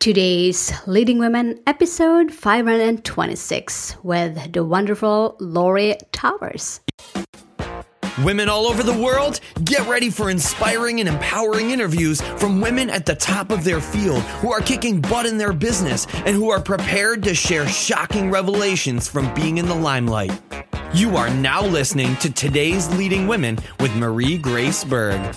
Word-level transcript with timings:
Today's 0.00 0.72
Leading 0.86 1.18
Women 1.18 1.58
episode 1.66 2.32
526 2.32 3.96
with 4.04 4.52
the 4.52 4.64
wonderful 4.64 5.36
Lori 5.40 5.96
Towers. 6.12 6.80
Women 8.22 8.48
all 8.48 8.68
over 8.68 8.84
the 8.84 8.96
world, 8.96 9.40
get 9.64 9.84
ready 9.88 10.08
for 10.08 10.30
inspiring 10.30 11.00
and 11.00 11.08
empowering 11.08 11.72
interviews 11.72 12.20
from 12.20 12.60
women 12.60 12.90
at 12.90 13.06
the 13.06 13.16
top 13.16 13.50
of 13.50 13.64
their 13.64 13.80
field 13.80 14.22
who 14.40 14.52
are 14.52 14.60
kicking 14.60 15.00
butt 15.00 15.26
in 15.26 15.36
their 15.36 15.52
business 15.52 16.06
and 16.24 16.36
who 16.36 16.48
are 16.48 16.60
prepared 16.60 17.24
to 17.24 17.34
share 17.34 17.66
shocking 17.66 18.30
revelations 18.30 19.08
from 19.08 19.34
being 19.34 19.58
in 19.58 19.66
the 19.66 19.74
limelight. 19.74 20.40
You 20.94 21.16
are 21.16 21.28
now 21.28 21.64
listening 21.64 22.14
to 22.18 22.32
today's 22.32 22.88
Leading 22.96 23.26
Women 23.26 23.58
with 23.80 23.92
Marie 23.96 24.38
Grace 24.38 24.84
Berg. 24.84 25.36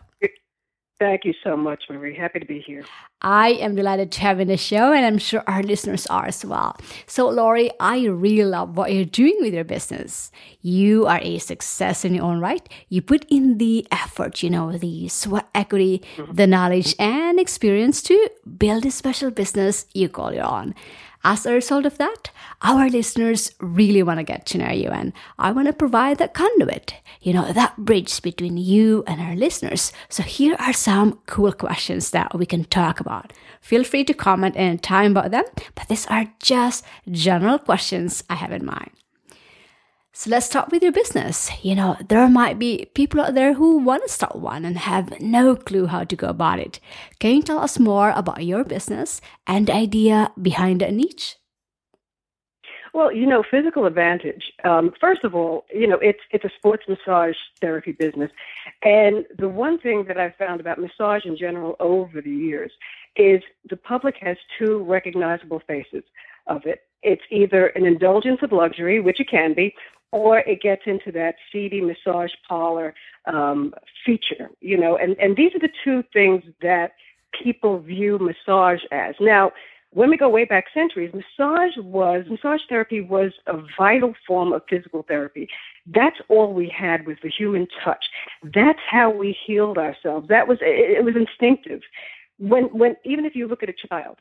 Thank 1.02 1.26
you 1.26 1.34
so 1.44 1.58
much, 1.58 1.86
Marie. 1.90 2.16
Happy 2.16 2.40
to 2.40 2.46
be 2.46 2.60
here. 2.60 2.86
I 3.24 3.54
am 3.54 3.74
delighted 3.74 4.12
to 4.12 4.22
have 4.22 4.38
you 4.38 4.44
in 4.44 4.50
the 4.50 4.56
show, 4.56 4.94
and 4.94 5.04
I'm 5.04 5.18
sure 5.18 5.44
our 5.48 5.64
listeners 5.64 6.06
are 6.06 6.28
as 6.28 6.46
well. 6.46 6.78
So, 7.08 7.28
Lori, 7.28 7.72
I 7.80 8.06
really 8.06 8.46
love 8.46 8.78
what 8.78 8.94
you're 8.94 9.06
doing 9.06 9.36
with 9.42 9.52
your 9.52 9.64
business. 9.64 10.32
You 10.62 11.08
are 11.08 11.20
a 11.24 11.40
success 11.40 12.06
in 12.06 12.14
your 12.14 12.26
own 12.26 12.40
right. 12.40 12.70
You 12.90 13.02
put 13.02 13.26
in 13.32 13.58
the 13.58 13.88
effort, 13.92 14.44
you 14.44 14.52
know, 14.52 14.78
the 14.78 15.08
sweat 15.08 15.50
equity, 15.56 16.04
mm-hmm. 16.18 16.36
the 16.36 16.46
knowledge, 16.46 16.94
and 17.00 17.40
experience 17.40 18.04
to 18.04 18.30
build 18.60 18.86
a 18.86 18.92
special 18.92 19.32
business 19.32 19.88
you 19.96 20.08
call 20.08 20.36
your 20.36 20.46
own. 20.46 20.76
As 21.24 21.46
a 21.46 21.54
result 21.54 21.86
of 21.86 21.98
that, 22.00 22.32
our 22.64 22.90
listeners 22.90 23.52
really 23.60 24.02
want 24.02 24.18
to 24.18 24.24
get 24.24 24.46
to 24.48 24.58
know 24.58 24.72
you, 24.72 24.90
and 24.90 25.14
I 25.38 25.52
want 25.52 25.68
to 25.68 25.74
provide 25.74 26.18
that 26.18 26.34
conduit, 26.34 26.96
you 27.22 27.32
know, 27.32 27.54
that 27.54 27.78
bridge 27.78 28.22
between 28.24 28.58
you 28.58 29.04
and 29.06 29.22
our 29.22 29.36
listeners. 29.36 29.92
So 30.10 30.24
here 30.24 30.56
are 30.60 30.74
some 30.74 31.20
cool 31.28 31.52
questions 31.52 32.10
that 32.10 32.36
we 32.38 32.48
can 32.48 32.64
talk 32.66 33.00
about. 33.00 33.34
Feel 33.62 33.84
free 33.84 34.04
to 34.06 34.14
comment 34.14 34.56
anytime 34.58 35.12
about 35.12 35.30
them, 35.30 35.46
but 35.76 35.88
these 35.90 36.08
are 36.08 36.26
just 36.40 36.84
general 37.12 37.60
questions 37.60 38.24
I 38.28 38.36
have 38.36 38.52
in 38.52 38.66
mind. 38.66 38.92
So 40.14 40.30
let's 40.30 40.46
start 40.46 40.72
with 40.72 40.84
your 40.84 40.92
business. 40.92 41.50
You 41.64 41.74
know, 41.74 41.96
there 42.10 42.28
might 42.28 42.60
be 42.60 42.90
people 42.94 43.22
out 43.22 43.34
there 43.34 43.54
who 43.54 43.78
want 43.78 44.04
to 44.04 44.10
start 44.10 44.36
one 44.36 44.66
and 44.66 44.78
have 44.78 45.22
no 45.22 45.56
clue 45.56 45.86
how 45.86 46.04
to 46.04 46.16
go 46.18 46.28
about 46.28 46.60
it. 46.60 46.82
Can 47.20 47.36
you 47.38 47.42
tell 47.42 47.60
us 47.60 47.80
more 47.80 48.12
about 48.12 48.46
your 48.46 48.66
business 48.66 49.22
and 49.48 49.68
the 49.68 49.74
idea 49.74 50.32
behind 50.42 50.82
a 50.82 50.92
niche? 50.92 51.38
Well, 52.94 53.14
you 53.14 53.26
know, 53.26 53.42
physical 53.50 53.86
advantage. 53.86 54.52
Um, 54.66 54.92
first 55.00 55.24
of 55.24 55.34
all, 55.34 55.64
you 55.74 55.88
know, 55.88 55.98
it's 56.02 56.20
it's 56.32 56.44
a 56.44 56.52
sports 56.58 56.84
massage 56.90 57.38
therapy 57.62 57.94
business, 57.94 58.32
and 58.84 59.26
the 59.38 59.48
one 59.48 59.80
thing 59.80 60.04
that 60.10 60.20
I've 60.20 60.36
found 60.36 60.60
about 60.60 60.78
massage 60.78 61.24
in 61.24 61.38
general 61.38 61.78
over 61.80 62.22
the 62.22 62.30
years 62.30 62.74
is 63.16 63.42
the 63.70 63.78
public 63.78 64.16
has 64.20 64.36
two 64.60 64.84
recognizable 64.84 65.62
faces 65.66 66.04
of 66.48 66.64
it. 66.66 66.82
It's 67.02 67.22
either 67.32 67.68
an 67.68 67.86
indulgence 67.86 68.40
of 68.44 68.52
luxury, 68.52 69.00
which 69.00 69.22
it 69.22 69.30
can 69.30 69.54
be, 69.54 69.74
or 70.12 70.40
it 70.40 70.62
gets 70.62 70.84
into 70.86 71.12
that 71.12 71.36
seedy 71.52 71.82
massage 71.82 72.32
parlor 72.48 72.94
um, 73.26 73.74
feature, 74.06 74.50
you 74.60 74.78
know, 74.78 74.98
and, 74.98 75.18
and 75.20 75.38
these 75.38 75.54
are 75.56 75.60
the 75.60 75.70
two 75.84 76.04
things 76.12 76.44
that 76.62 76.92
people 77.44 77.80
view 77.80 78.20
massage 78.20 78.82
as. 78.92 79.16
Now, 79.20 79.52
when 79.94 80.10
we 80.10 80.18
go 80.18 80.30
way 80.30 80.46
back 80.46 80.66
centuries, 80.74 81.14
massage 81.14 81.76
was, 81.78 82.26
massage 82.30 82.62
therapy 82.70 83.02
was 83.02 83.34
a 83.48 83.58
vital 83.78 84.14
form 84.26 84.54
of 84.54 84.62
physical 84.70 85.04
therapy. 85.04 85.50
That's 85.86 86.16
all 86.30 86.54
we 86.54 86.70
had 86.70 87.06
was 87.06 87.18
the 87.22 87.30
human 87.30 87.68
touch. 87.84 88.06
That's 88.42 88.80
how 88.90 89.12
we 89.12 89.38
healed 89.46 89.78
ourselves. 89.78 90.30
That 90.30 90.48
was, 90.48 90.60
it, 90.62 90.98
it 90.98 91.04
was 91.04 91.16
instinctive. 91.16 91.82
When, 92.38 92.66
when, 92.66 92.96
even 93.04 93.26
if 93.26 93.36
you 93.36 93.48
look 93.48 93.64
at 93.64 93.70
a 93.70 93.88
child, 93.90 94.18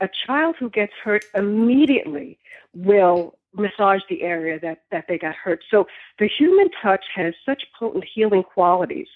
a 0.00 0.08
child 0.26 0.56
who 0.58 0.68
gets 0.68 0.92
hurt 1.02 1.24
immediately 1.34 2.38
will 2.74 3.38
massage 3.56 4.00
the 4.08 4.22
area 4.22 4.58
that, 4.60 4.82
that 4.90 5.04
they 5.08 5.18
got 5.18 5.34
hurt. 5.34 5.62
So 5.70 5.86
the 6.18 6.28
human 6.28 6.68
touch 6.82 7.04
has 7.14 7.34
such 7.44 7.62
potent 7.78 8.04
healing 8.12 8.42
qualities 8.42 9.08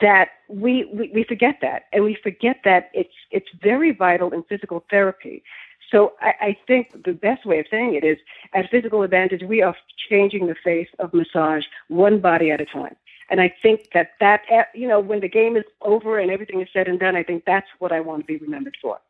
that 0.00 0.28
we, 0.48 0.90
we, 0.92 1.10
we 1.14 1.24
forget 1.24 1.56
that. 1.62 1.84
And 1.92 2.04
we 2.04 2.16
forget 2.22 2.56
that 2.64 2.90
it's, 2.94 3.14
it's 3.30 3.48
very 3.62 3.92
vital 3.92 4.32
in 4.32 4.42
physical 4.44 4.84
therapy. 4.90 5.42
So 5.90 6.12
I, 6.20 6.32
I 6.40 6.56
think 6.66 7.04
the 7.04 7.12
best 7.12 7.46
way 7.46 7.58
of 7.60 7.66
saying 7.70 7.94
it 7.94 8.04
is 8.04 8.18
at 8.54 8.70
Physical 8.70 9.02
Advantage, 9.02 9.42
we 9.42 9.62
are 9.62 9.74
changing 10.10 10.46
the 10.46 10.56
face 10.62 10.88
of 10.98 11.14
massage 11.14 11.64
one 11.88 12.20
body 12.20 12.50
at 12.50 12.60
a 12.60 12.66
time. 12.66 12.96
And 13.30 13.40
I 13.40 13.54
think 13.62 13.90
that 13.92 14.12
that, 14.20 14.42
you 14.74 14.88
know, 14.88 15.00
when 15.00 15.20
the 15.20 15.28
game 15.28 15.56
is 15.56 15.64
over 15.82 16.18
and 16.18 16.30
everything 16.30 16.60
is 16.62 16.68
said 16.72 16.88
and 16.88 16.98
done, 16.98 17.14
I 17.14 17.22
think 17.22 17.44
that's 17.46 17.66
what 17.78 17.92
I 17.92 18.00
want 18.00 18.22
to 18.22 18.26
be 18.26 18.38
remembered 18.38 18.76
for. 18.80 19.00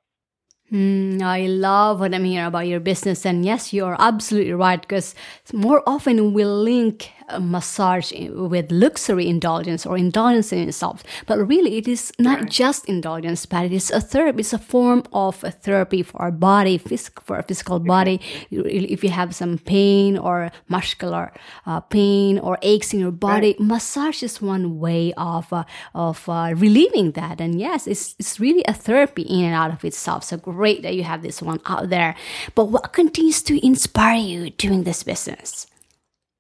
Mm, 0.73 1.23
I 1.23 1.47
love 1.47 2.01
what 2.01 2.15
I'm 2.15 2.25
hearing 2.25 2.47
about 2.47 2.67
your 2.67 2.81
business. 2.81 3.25
And 3.25 3.45
yes, 3.45 3.73
you're 3.73 3.97
absolutely 3.99 4.53
right 4.53 4.81
because 4.81 5.15
more 5.53 5.83
often 5.87 6.35
we 6.35 6.45
link 6.45 7.11
massage 7.39 8.13
with 8.31 8.71
luxury 8.71 9.29
indulgence 9.29 9.85
or 9.85 9.99
indulgence 9.99 10.53
in 10.53 10.69
itself. 10.69 11.03
But 11.27 11.39
really, 11.47 11.77
it 11.77 11.87
is 11.89 12.13
not 12.19 12.49
just 12.49 12.87
indulgence, 12.87 13.45
but 13.47 13.67
it 13.67 13.73
is 13.73 13.91
a 13.91 14.01
therapy. 14.01 14.41
It's 14.41 14.53
a 14.53 14.59
form 14.59 15.05
of 15.13 15.43
a 15.45 15.51
therapy 15.51 16.03
for 16.03 16.21
our 16.23 16.31
body, 16.31 16.79
for 16.79 17.39
a 17.39 17.43
physical 17.43 17.81
body. 17.81 18.21
If 18.51 19.05
you 19.05 19.11
have 19.11 19.35
some 19.35 19.59
pain 19.59 20.17
or 20.17 20.51
muscular 20.69 21.33
uh, 21.67 21.81
pain 21.81 22.39
or 22.39 22.59
aches 22.63 22.95
in 22.95 23.01
your 23.01 23.11
body, 23.11 23.57
right. 23.59 23.61
massage 23.61 24.23
is 24.23 24.41
one 24.41 24.79
way 24.79 25.13
of 25.17 25.53
uh, 25.53 25.65
of 25.95 26.29
uh, 26.29 26.55
relieving 26.57 27.13
that. 27.13 27.41
And 27.41 27.61
yes, 27.61 27.87
it's 27.87 28.15
it's 28.19 28.41
really 28.41 28.65
a 28.67 28.73
therapy 28.73 29.23
in 29.23 29.45
and 29.45 29.55
out 29.55 29.73
of 29.73 29.85
itself. 29.85 30.25
So 30.25 30.39
great 30.59 30.83
that 30.83 30.97
you 30.97 31.05
have 31.05 31.23
this 31.23 31.41
one 31.41 31.61
out 31.67 31.89
there. 31.89 32.17
But 32.57 32.65
what 32.65 32.93
continues 32.93 33.41
to 33.43 33.55
inspire 33.65 34.19
you 34.33 34.51
doing 34.51 34.83
this 34.83 35.05
business? 35.05 35.69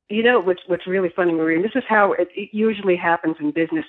You 0.08 0.22
know 0.24 0.40
what's 0.40 0.62
what's 0.66 0.86
really 0.88 1.12
funny, 1.14 1.32
Marie, 1.32 1.54
and 1.54 1.64
this 1.64 1.76
is 1.76 1.84
how 1.88 2.12
it, 2.14 2.28
it 2.34 2.48
usually 2.52 2.96
happens 2.96 3.36
in 3.38 3.52
business. 3.52 3.84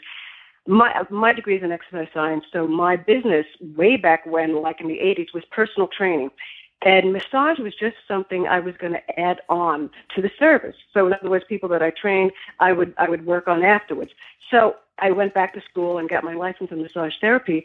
my 0.67 0.89
my 1.09 1.31
degree 1.33 1.57
is 1.57 1.63
in 1.63 1.71
exercise 1.71 2.09
science, 2.13 2.43
so 2.53 2.67
my 2.67 2.95
business 2.95 3.47
way 3.81 3.97
back 3.97 4.21
when, 4.25 4.49
like 4.67 4.79
in 4.81 4.87
the 4.87 4.99
80s, 5.11 5.33
was 5.33 5.43
personal 5.59 5.87
training. 5.87 6.29
And 6.81 7.11
massage 7.11 7.59
was 7.59 7.73
just 7.85 7.97
something 8.07 8.41
I 8.47 8.59
was 8.67 8.75
going 8.81 8.93
to 8.93 9.19
add 9.19 9.39
on 9.49 9.89
to 10.13 10.21
the 10.21 10.31
service. 10.39 10.77
So 10.93 11.07
in 11.07 11.13
other 11.13 11.29
words, 11.29 11.45
people 11.53 11.69
that 11.69 11.81
I 11.81 11.91
trained, 12.03 12.31
I 12.67 12.71
would 12.77 12.93
I 13.03 13.09
would 13.11 13.25
work 13.25 13.47
on 13.47 13.63
afterwards. 13.63 14.11
So 14.51 14.75
I 14.99 15.09
went 15.11 15.33
back 15.33 15.53
to 15.55 15.61
school 15.69 15.97
and 15.97 16.07
got 16.07 16.23
my 16.23 16.35
license 16.45 16.69
in 16.71 16.77
massage 16.81 17.15
therapy, 17.19 17.59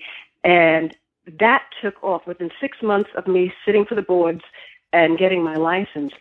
and 0.44 0.96
that 1.38 1.64
took 1.82 2.02
off 2.02 2.26
within 2.26 2.50
six 2.60 2.78
months 2.82 3.10
of 3.16 3.26
me 3.26 3.52
sitting 3.64 3.84
for 3.84 3.94
the 3.94 4.02
boards 4.02 4.42
and 4.92 5.18
getting 5.18 5.42
my 5.42 5.56
license. 5.56 6.12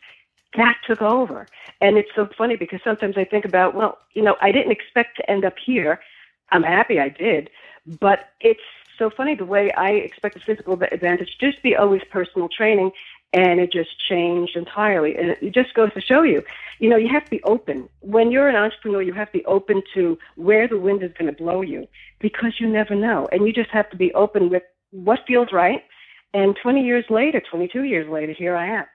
That 0.55 0.77
took 0.87 1.01
over, 1.01 1.47
and 1.81 1.97
it's 1.97 2.11
so 2.15 2.29
funny 2.37 2.55
because 2.55 2.79
sometimes 2.83 3.17
I 3.17 3.23
think 3.23 3.43
about, 3.43 3.73
well, 3.73 3.97
you 4.13 4.21
know, 4.21 4.35
I 4.41 4.51
didn't 4.51 4.71
expect 4.71 5.17
to 5.17 5.29
end 5.29 5.45
up 5.45 5.55
here. 5.63 5.99
I'm 6.51 6.63
happy 6.63 6.99
I 6.99 7.09
did, 7.09 7.49
but 7.99 8.29
it's 8.39 8.61
so 8.99 9.09
funny 9.09 9.35
the 9.35 9.45
way 9.45 9.71
I 9.71 9.91
expect 9.91 10.35
a 10.35 10.39
physical 10.39 10.79
advantage 10.81 11.37
just 11.39 11.63
be 11.63 11.75
always 11.75 12.01
personal 12.11 12.49
training, 12.49 12.91
and 13.33 13.59
it 13.59 13.71
just 13.71 13.99
changed 14.07 14.55
entirely. 14.55 15.15
And 15.15 15.31
it 15.41 15.53
just 15.53 15.73
goes 15.73 15.91
to 15.93 16.01
show 16.01 16.21
you, 16.21 16.43
you 16.79 16.87
know, 16.87 16.97
you 16.97 17.09
have 17.09 17.25
to 17.25 17.31
be 17.31 17.41
open. 17.43 17.89
When 18.01 18.31
you're 18.31 18.47
an 18.47 18.55
entrepreneur, 18.55 19.01
you 19.01 19.13
have 19.13 19.31
to 19.31 19.39
be 19.39 19.45
open 19.45 19.81
to 19.95 20.17
where 20.35 20.67
the 20.67 20.77
wind 20.77 21.01
is 21.01 21.11
going 21.17 21.33
to 21.33 21.43
blow 21.43 21.61
you 21.61 21.87
because 22.19 22.59
you 22.59 22.67
never 22.69 22.93
know. 22.93 23.27
And 23.31 23.47
you 23.47 23.53
just 23.53 23.71
have 23.71 23.89
to 23.89 23.97
be 23.97 24.13
open 24.13 24.49
with 24.51 24.63
what 24.93 25.19
feels 25.27 25.49
right. 25.51 25.81
And 26.33 26.55
20 26.61 26.81
years 26.81 27.05
later, 27.09 27.41
22 27.51 27.83
years 27.83 28.09
later, 28.09 28.33
here 28.33 28.55
I 28.55 28.79
am. 28.79 28.85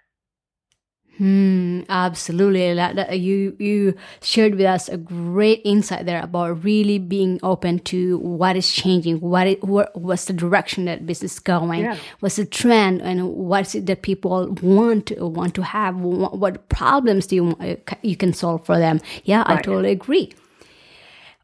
Hmm, 1.19 1.81
absolutely. 1.89 2.71
You 3.19 3.57
you 3.59 3.95
shared 4.23 4.55
with 4.55 4.67
us 4.67 4.89
a 4.89 4.97
great 4.97 5.61
insight 5.65 6.07
there 6.07 6.23
about 6.23 6.63
really 6.63 7.01
being 7.01 7.41
open 7.43 7.81
to 7.91 8.19
what 8.19 8.55
is 8.55 8.71
changing, 8.71 9.21
what 9.21 9.49
it, 9.49 9.65
what 9.65 9.91
what's 10.01 10.27
the 10.27 10.33
direction 10.33 10.85
that 10.85 11.07
business 11.07 11.33
is 11.33 11.39
going, 11.41 11.81
yeah. 11.81 11.97
what's 12.21 12.37
the 12.37 12.47
trend, 12.47 13.03
and 13.03 13.31
what's 13.31 13.75
it 13.75 13.87
that 13.87 14.03
people 14.03 14.57
want 14.63 15.11
want 15.19 15.57
to 15.57 15.63
have, 15.63 15.97
what, 15.97 16.39
what 16.39 16.69
problems 16.69 17.27
do 17.27 17.35
you 17.35 17.57
you 18.03 18.17
can 18.17 18.33
solve 18.33 18.65
for 18.65 18.79
them. 18.79 19.01
Yeah, 19.25 19.39
right. 19.39 19.59
I 19.59 19.63
totally 19.63 19.91
agree. 19.91 20.33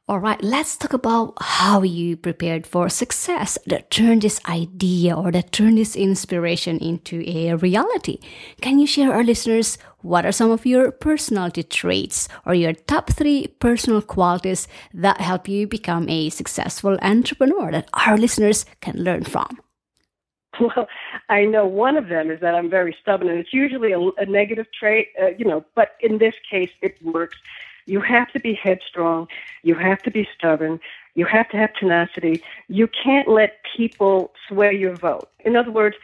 All 0.06 0.20
right, 0.20 0.42
let's 0.44 0.76
talk 0.76 0.92
about 0.92 1.32
how 1.40 1.80
you 1.80 2.18
prepared 2.18 2.66
for 2.66 2.90
success 2.90 3.56
that 3.64 3.90
turned 3.90 4.20
this 4.20 4.38
idea 4.44 5.16
or 5.16 5.32
that 5.32 5.50
turned 5.50 5.78
this 5.78 5.96
inspiration 5.96 6.76
into 6.78 7.24
a 7.26 7.54
reality. 7.54 8.18
Can 8.60 8.78
you 8.78 8.86
share 8.86 9.14
our 9.14 9.24
listeners 9.24 9.78
what 10.02 10.26
are 10.26 10.32
some 10.32 10.50
of 10.50 10.66
your 10.66 10.92
personality 10.92 11.62
traits 11.62 12.28
or 12.44 12.52
your 12.52 12.74
top 12.74 13.12
three 13.12 13.46
personal 13.60 14.02
qualities 14.02 14.68
that 14.92 15.22
help 15.22 15.48
you 15.48 15.66
become 15.66 16.06
a 16.10 16.28
successful 16.28 16.98
entrepreneur 17.00 17.70
that 17.70 17.88
our 17.94 18.18
listeners 18.18 18.66
can 18.82 19.02
learn 19.02 19.24
from? 19.24 19.58
Well, 20.60 20.86
I 21.30 21.46
know 21.46 21.66
one 21.66 21.96
of 21.96 22.08
them 22.08 22.30
is 22.30 22.40
that 22.40 22.54
I'm 22.54 22.68
very 22.68 22.94
stubborn, 23.00 23.28
and 23.30 23.38
it's 23.38 23.54
usually 23.54 23.92
a, 23.92 23.98
a 23.98 24.26
negative 24.26 24.66
trait, 24.78 25.08
uh, 25.20 25.28
you 25.38 25.46
know, 25.46 25.64
but 25.74 25.96
in 26.00 26.18
this 26.18 26.34
case, 26.48 26.70
it 26.82 27.02
works 27.02 27.38
you 27.86 28.00
have 28.00 28.32
to 28.32 28.40
be 28.40 28.54
headstrong. 28.54 29.28
You 29.62 29.74
have 29.74 30.02
to 30.02 30.10
be 30.10 30.28
stubborn. 30.36 30.80
You 31.14 31.26
have 31.26 31.48
to 31.50 31.56
have 31.56 31.74
tenacity. 31.74 32.42
You 32.68 32.88
can't 32.88 33.28
let 33.28 33.60
people 33.76 34.32
sway 34.48 34.76
your 34.76 34.96
vote. 34.96 35.28
In 35.44 35.56
other 35.56 35.70
words, 35.70 35.96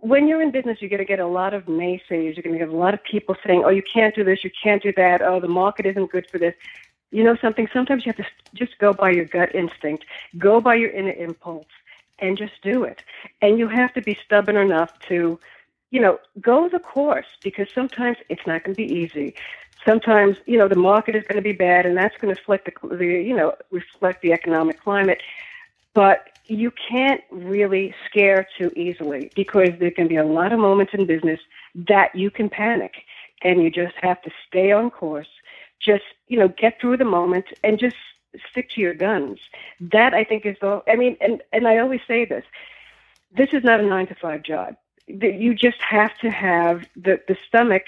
when 0.00 0.26
you're 0.26 0.42
in 0.42 0.50
business, 0.50 0.78
you're 0.80 0.90
going 0.90 0.98
to 0.98 1.04
get 1.04 1.20
a 1.20 1.26
lot 1.26 1.54
of 1.54 1.66
naysayers. 1.66 2.34
You're 2.34 2.42
going 2.42 2.54
to 2.54 2.58
get 2.58 2.68
a 2.68 2.76
lot 2.76 2.94
of 2.94 3.04
people 3.04 3.36
saying, 3.46 3.64
oh, 3.64 3.68
you 3.68 3.82
can't 3.82 4.14
do 4.14 4.24
this, 4.24 4.42
you 4.42 4.50
can't 4.62 4.82
do 4.82 4.92
that, 4.96 5.20
oh, 5.22 5.40
the 5.40 5.48
market 5.48 5.86
isn't 5.86 6.10
good 6.10 6.28
for 6.30 6.38
this. 6.38 6.54
You 7.10 7.24
know 7.24 7.36
something? 7.36 7.68
Sometimes 7.72 8.06
you 8.06 8.12
have 8.12 8.24
to 8.24 8.30
just 8.54 8.78
go 8.78 8.92
by 8.92 9.10
your 9.10 9.24
gut 9.24 9.54
instinct, 9.54 10.04
go 10.38 10.60
by 10.60 10.76
your 10.76 10.90
inner 10.90 11.12
impulse, 11.12 11.66
and 12.18 12.38
just 12.38 12.62
do 12.62 12.84
it. 12.84 13.02
And 13.42 13.58
you 13.58 13.68
have 13.68 13.92
to 13.94 14.00
be 14.00 14.16
stubborn 14.24 14.56
enough 14.56 14.98
to, 15.08 15.38
you 15.90 16.00
know, 16.00 16.18
go 16.40 16.68
the 16.68 16.78
course 16.78 17.26
because 17.42 17.66
sometimes 17.74 18.16
it's 18.28 18.46
not 18.46 18.64
going 18.64 18.76
to 18.76 18.86
be 18.86 18.92
easy 18.92 19.34
sometimes 19.84 20.36
you 20.46 20.58
know 20.58 20.68
the 20.68 20.76
market 20.76 21.14
is 21.14 21.24
going 21.24 21.36
to 21.36 21.42
be 21.42 21.52
bad 21.52 21.86
and 21.86 21.96
that's 21.96 22.16
going 22.18 22.34
to 22.34 22.40
reflect 22.40 22.66
the, 22.66 22.96
the 22.96 23.06
you 23.06 23.36
know 23.36 23.54
reflect 23.70 24.22
the 24.22 24.32
economic 24.32 24.80
climate. 24.80 25.20
But 25.94 26.28
you 26.46 26.72
can't 26.88 27.22
really 27.30 27.94
scare 28.06 28.46
too 28.58 28.72
easily 28.76 29.30
because 29.34 29.70
there 29.78 29.90
can 29.90 30.08
be 30.08 30.16
a 30.16 30.24
lot 30.24 30.52
of 30.52 30.58
moments 30.58 30.92
in 30.94 31.06
business 31.06 31.40
that 31.74 32.14
you 32.14 32.30
can 32.30 32.48
panic 32.48 32.94
and 33.42 33.62
you 33.62 33.70
just 33.70 33.94
have 34.00 34.20
to 34.22 34.30
stay 34.46 34.72
on 34.72 34.90
course. 34.90 35.28
Just 35.80 36.04
you 36.28 36.38
know 36.38 36.48
get 36.48 36.80
through 36.80 36.98
the 36.98 37.04
moment 37.04 37.46
and 37.64 37.78
just 37.78 37.96
stick 38.50 38.70
to 38.70 38.80
your 38.80 38.94
guns. 38.94 39.38
That 39.80 40.14
i 40.14 40.24
think 40.24 40.46
is 40.46 40.56
the 40.60 40.82
i 40.88 40.96
mean 40.96 41.16
and 41.20 41.42
and 41.52 41.66
i 41.66 41.78
always 41.78 42.00
say 42.06 42.24
this 42.24 42.44
this 43.36 43.50
is 43.52 43.62
not 43.62 43.80
a 43.80 43.86
9 43.86 44.06
to 44.08 44.14
5 44.14 44.42
job. 44.42 44.76
You 45.06 45.54
just 45.54 45.80
have 45.80 46.16
to 46.18 46.30
have 46.30 46.86
the 46.96 47.20
the 47.26 47.36
stomach 47.48 47.84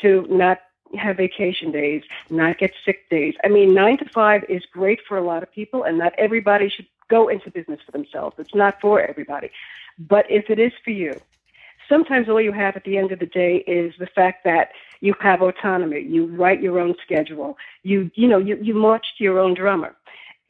to 0.00 0.26
not 0.30 0.60
have 0.98 1.16
vacation 1.16 1.72
days, 1.72 2.02
not 2.30 2.58
get 2.58 2.72
sick 2.84 3.08
days. 3.10 3.34
I 3.44 3.48
mean, 3.48 3.74
nine 3.74 3.98
to 3.98 4.08
five 4.08 4.44
is 4.48 4.62
great 4.72 5.00
for 5.06 5.16
a 5.16 5.24
lot 5.24 5.42
of 5.42 5.52
people, 5.52 5.84
and 5.84 5.98
not 5.98 6.12
everybody 6.18 6.68
should 6.68 6.86
go 7.08 7.28
into 7.28 7.50
business 7.50 7.80
for 7.84 7.92
themselves. 7.92 8.36
It's 8.38 8.54
not 8.54 8.80
for 8.80 9.00
everybody. 9.00 9.50
But 9.98 10.30
if 10.30 10.48
it 10.48 10.58
is 10.58 10.72
for 10.84 10.90
you, 10.90 11.12
sometimes 11.88 12.28
all 12.28 12.40
you 12.40 12.52
have 12.52 12.76
at 12.76 12.84
the 12.84 12.96
end 12.96 13.12
of 13.12 13.18
the 13.18 13.26
day 13.26 13.56
is 13.66 13.92
the 13.98 14.06
fact 14.06 14.44
that 14.44 14.70
you 15.00 15.14
have 15.20 15.42
autonomy. 15.42 16.00
You 16.00 16.26
write 16.26 16.62
your 16.62 16.78
own 16.78 16.94
schedule. 17.04 17.58
You, 17.82 18.10
you 18.14 18.28
know, 18.28 18.38
you, 18.38 18.56
you 18.62 18.74
march 18.74 19.04
to 19.18 19.24
your 19.24 19.38
own 19.38 19.54
drummer. 19.54 19.94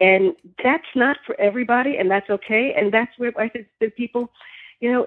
And 0.01 0.35
that's 0.63 0.87
not 0.95 1.17
for 1.25 1.41
everybody, 1.41 1.97
and 1.97 2.11
that's 2.11 2.29
okay. 2.29 2.75
And 2.77 2.93
that's 2.93 3.17
where 3.19 3.33
I 3.39 3.49
think 3.49 3.69
that 3.81 3.97
people, 3.97 4.31
you 4.81 4.91
know, 4.91 5.07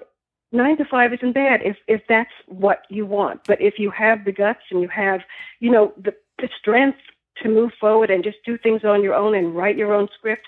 nine 0.52 0.76
to 0.78 0.84
five 0.84 1.12
isn't 1.12 1.32
bad 1.32 1.60
if 1.62 1.76
if 1.88 2.02
that's 2.08 2.30
what 2.46 2.82
you 2.88 3.06
want. 3.06 3.40
But 3.46 3.60
if 3.60 3.78
you 3.78 3.90
have 3.90 4.24
the 4.24 4.32
guts 4.32 4.62
and 4.70 4.80
you 4.80 4.88
have, 4.88 5.20
you 5.60 5.70
know, 5.70 5.92
the 5.96 6.14
the 6.38 6.48
strength 6.58 6.98
to 7.42 7.48
move 7.48 7.72
forward 7.80 8.10
and 8.10 8.24
just 8.24 8.38
do 8.44 8.56
things 8.58 8.84
on 8.84 9.02
your 9.02 9.14
own 9.14 9.34
and 9.34 9.54
write 9.54 9.76
your 9.76 9.92
own 9.92 10.08
script, 10.16 10.46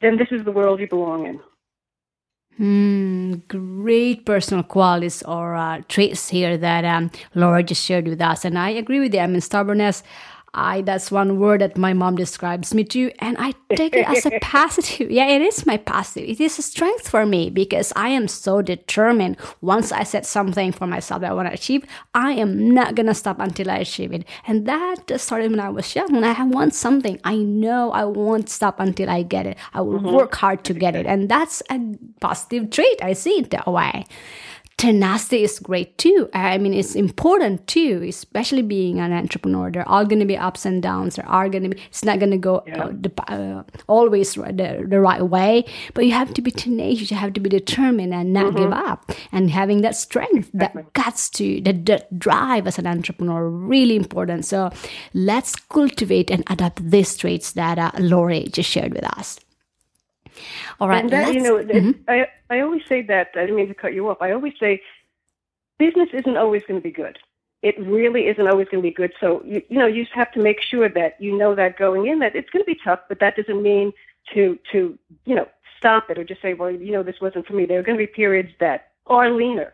then 0.00 0.16
this 0.16 0.28
is 0.30 0.44
the 0.44 0.52
world 0.52 0.80
you 0.80 0.88
belong 0.88 1.26
in. 1.26 1.40
Hmm, 2.56 3.34
great 3.48 4.24
personal 4.24 4.62
qualities 4.62 5.24
or 5.24 5.56
uh, 5.56 5.82
traits 5.88 6.28
here 6.28 6.56
that 6.56 6.84
um, 6.84 7.10
Laura 7.34 7.64
just 7.64 7.84
shared 7.84 8.06
with 8.06 8.20
us, 8.20 8.44
and 8.44 8.56
I 8.56 8.70
agree 8.70 9.00
with 9.00 9.12
you. 9.12 9.20
I 9.20 9.26
mean, 9.26 9.40
stubbornness. 9.40 10.04
I 10.54 10.82
that's 10.82 11.10
one 11.10 11.38
word 11.38 11.60
that 11.60 11.76
my 11.76 11.92
mom 11.92 12.16
describes 12.16 12.72
me 12.72 12.84
to, 12.84 13.10
and 13.18 13.36
I 13.38 13.54
take 13.74 13.94
it 13.94 14.08
as 14.08 14.24
a 14.24 14.38
positive. 14.40 15.10
Yeah, 15.10 15.26
it 15.28 15.42
is 15.42 15.66
my 15.66 15.76
positive. 15.76 16.28
It 16.28 16.40
is 16.40 16.58
a 16.58 16.62
strength 16.62 17.08
for 17.08 17.26
me 17.26 17.50
because 17.50 17.92
I 17.96 18.08
am 18.10 18.28
so 18.28 18.62
determined. 18.62 19.36
Once 19.60 19.92
I 19.92 20.04
set 20.04 20.24
something 20.24 20.72
for 20.72 20.86
myself 20.86 21.20
that 21.20 21.30
I 21.30 21.34
want 21.34 21.48
to 21.48 21.54
achieve, 21.54 21.84
I 22.14 22.32
am 22.32 22.72
not 22.72 22.94
gonna 22.94 23.14
stop 23.14 23.40
until 23.40 23.70
I 23.70 23.78
achieve 23.78 24.12
it. 24.12 24.24
And 24.46 24.66
that 24.66 25.20
started 25.20 25.50
when 25.50 25.60
I 25.60 25.68
was 25.68 25.94
young. 25.94 26.12
When 26.12 26.24
I 26.24 26.42
want 26.44 26.74
something, 26.74 27.20
I 27.24 27.36
know 27.36 27.90
I 27.92 28.04
won't 28.04 28.48
stop 28.48 28.78
until 28.78 29.10
I 29.10 29.22
get 29.22 29.46
it. 29.46 29.58
I 29.74 29.80
will 29.80 29.98
mm-hmm. 29.98 30.14
work 30.14 30.34
hard 30.36 30.64
to 30.64 30.74
get 30.74 30.94
it, 30.94 31.06
and 31.06 31.28
that's 31.28 31.62
a 31.70 31.78
positive 32.20 32.70
trait. 32.70 32.98
I 33.02 33.12
see 33.12 33.40
it 33.40 33.50
that 33.50 33.66
way 33.66 34.04
tenacity 34.76 35.42
is 35.42 35.58
great 35.58 35.96
too. 35.98 36.28
I 36.34 36.58
mean, 36.58 36.74
it's 36.74 36.94
important 36.94 37.66
too, 37.66 38.04
especially 38.08 38.62
being 38.62 38.98
an 39.00 39.12
entrepreneur. 39.12 39.70
There 39.70 39.88
are 39.88 40.04
going 40.04 40.18
to 40.20 40.26
be 40.26 40.36
ups 40.36 40.66
and 40.66 40.82
downs. 40.82 41.16
There 41.16 41.28
are 41.28 41.48
going 41.48 41.62
to 41.64 41.70
be, 41.70 41.80
it's 41.88 42.04
not 42.04 42.18
going 42.18 42.32
to 42.32 42.38
go 42.38 42.62
yeah. 42.66 42.84
uh, 42.84 42.92
the, 42.92 43.12
uh, 43.28 43.62
always 43.86 44.34
the, 44.34 44.84
the, 44.86 45.00
right 45.00 45.22
way, 45.22 45.64
but 45.94 46.06
you 46.06 46.12
have 46.12 46.34
to 46.34 46.42
be 46.42 46.50
tenacious. 46.50 47.10
You 47.10 47.16
have 47.16 47.34
to 47.34 47.40
be 47.40 47.48
determined 47.48 48.12
and 48.12 48.32
not 48.32 48.46
mm-hmm. 48.46 48.58
give 48.58 48.72
up. 48.72 49.12
And 49.32 49.50
having 49.50 49.82
that 49.82 49.96
strength, 49.96 50.50
that 50.54 50.92
guts 50.94 51.30
to, 51.30 51.60
that, 51.62 51.86
that 51.86 52.18
drive 52.18 52.66
as 52.66 52.78
an 52.78 52.86
entrepreneur, 52.86 53.48
really 53.48 53.96
important. 53.96 54.44
So 54.44 54.70
let's 55.12 55.54
cultivate 55.56 56.30
and 56.30 56.42
adapt 56.48 56.90
these 56.90 57.16
traits 57.16 57.52
that 57.52 57.78
uh, 57.78 57.92
Lori 57.98 58.48
just 58.48 58.70
shared 58.70 58.94
with 58.94 59.04
us. 59.18 59.38
All 60.80 60.88
right. 60.88 61.02
And 61.02 61.10
that, 61.10 61.34
you 61.34 61.40
know, 61.40 61.56
mm-hmm. 61.58 62.02
I, 62.08 62.26
I 62.50 62.60
always 62.60 62.82
say 62.86 63.02
that, 63.02 63.30
I 63.34 63.40
didn't 63.40 63.56
mean 63.56 63.68
to 63.68 63.74
cut 63.74 63.94
you 63.94 64.08
off. 64.08 64.18
I 64.20 64.32
always 64.32 64.54
say 64.58 64.82
business 65.78 66.08
isn't 66.12 66.36
always 66.36 66.62
going 66.66 66.80
to 66.80 66.84
be 66.84 66.92
good. 66.92 67.18
It 67.62 67.78
really 67.80 68.26
isn't 68.26 68.46
always 68.46 68.68
going 68.68 68.82
to 68.82 68.88
be 68.88 68.94
good. 68.94 69.12
So, 69.20 69.42
you, 69.44 69.62
you 69.68 69.78
know, 69.78 69.86
you 69.86 70.04
just 70.04 70.14
have 70.14 70.32
to 70.32 70.40
make 70.40 70.60
sure 70.60 70.88
that 70.88 71.20
you 71.20 71.36
know 71.36 71.54
that 71.54 71.78
going 71.78 72.06
in 72.06 72.18
that 72.18 72.36
it's 72.36 72.50
going 72.50 72.64
to 72.64 72.70
be 72.70 72.78
tough, 72.84 73.00
but 73.08 73.20
that 73.20 73.36
doesn't 73.36 73.62
mean 73.62 73.92
to, 74.34 74.58
to, 74.72 74.98
you 75.24 75.34
know, 75.34 75.48
stop 75.78 76.10
it 76.10 76.18
or 76.18 76.24
just 76.24 76.42
say, 76.42 76.54
well, 76.54 76.70
you 76.70 76.92
know, 76.92 77.02
this 77.02 77.20
wasn't 77.20 77.46
for 77.46 77.54
me. 77.54 77.64
There 77.64 77.78
are 77.78 77.82
going 77.82 77.98
to 77.98 78.02
be 78.02 78.10
periods 78.10 78.50
that 78.60 78.92
are 79.06 79.30
leaner 79.30 79.72